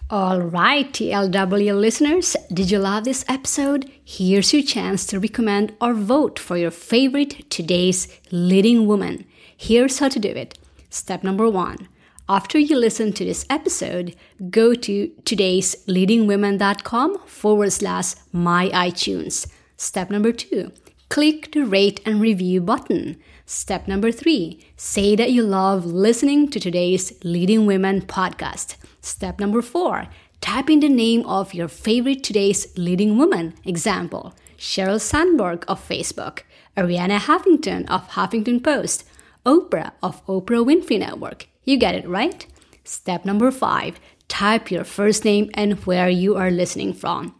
All 0.08 0.40
right, 0.40 0.92
TLW 0.92 1.80
listeners, 1.80 2.36
did 2.52 2.70
you 2.70 2.78
love 2.78 3.04
this 3.04 3.24
episode? 3.28 3.90
Here's 4.04 4.52
your 4.52 4.62
chance 4.62 5.04
to 5.06 5.18
recommend 5.18 5.74
or 5.80 5.94
vote 5.94 6.38
for 6.38 6.56
your 6.56 6.70
favorite 6.70 7.50
today's 7.50 8.06
leading 8.30 8.86
woman. 8.86 9.24
Here's 9.56 9.98
how 9.98 10.08
to 10.10 10.20
do 10.20 10.28
it. 10.28 10.56
Step 10.90 11.24
number 11.24 11.50
one. 11.50 11.88
After 12.28 12.58
you 12.58 12.76
listen 12.76 13.12
to 13.12 13.24
this 13.24 13.46
episode, 13.48 14.16
go 14.50 14.74
to 14.74 15.12
today's 15.24 15.76
leadingwomen.com 15.86 17.20
forward 17.20 17.70
slash 17.70 18.14
my 18.32 18.68
iTunes. 18.70 19.46
Step 19.76 20.10
number 20.10 20.32
two. 20.32 20.72
Click 21.08 21.52
the 21.52 21.64
rate 21.64 22.00
and 22.04 22.20
review 22.20 22.60
button. 22.60 23.16
Step 23.44 23.86
number 23.86 24.10
three. 24.10 24.58
Say 24.76 25.14
that 25.14 25.30
you 25.30 25.44
love 25.44 25.86
listening 25.86 26.50
to 26.50 26.58
today's 26.58 27.12
Leading 27.22 27.64
Women 27.64 28.02
podcast. 28.02 28.74
Step 29.00 29.38
number 29.38 29.62
four, 29.62 30.08
type 30.40 30.68
in 30.68 30.80
the 30.80 30.88
name 30.88 31.24
of 31.26 31.54
your 31.54 31.68
favorite 31.68 32.24
today's 32.24 32.76
leading 32.76 33.16
woman. 33.16 33.54
Example, 33.64 34.34
Sheryl 34.58 35.00
Sandberg 35.00 35.64
of 35.68 35.88
Facebook, 35.88 36.40
Arianna 36.76 37.18
Huffington 37.18 37.88
of 37.88 38.08
Huffington 38.08 38.64
Post, 38.64 39.04
Oprah 39.44 39.92
of 40.02 40.26
Oprah 40.26 40.66
Winfrey 40.66 40.98
Network. 40.98 41.46
You 41.66 41.76
get 41.76 41.96
it, 41.96 42.08
right? 42.08 42.46
Step 42.84 43.24
number 43.24 43.50
five, 43.50 43.98
type 44.28 44.70
your 44.70 44.84
first 44.84 45.24
name 45.24 45.50
and 45.54 45.84
where 45.84 46.08
you 46.08 46.36
are 46.36 46.50
listening 46.50 46.94
from. 46.94 47.34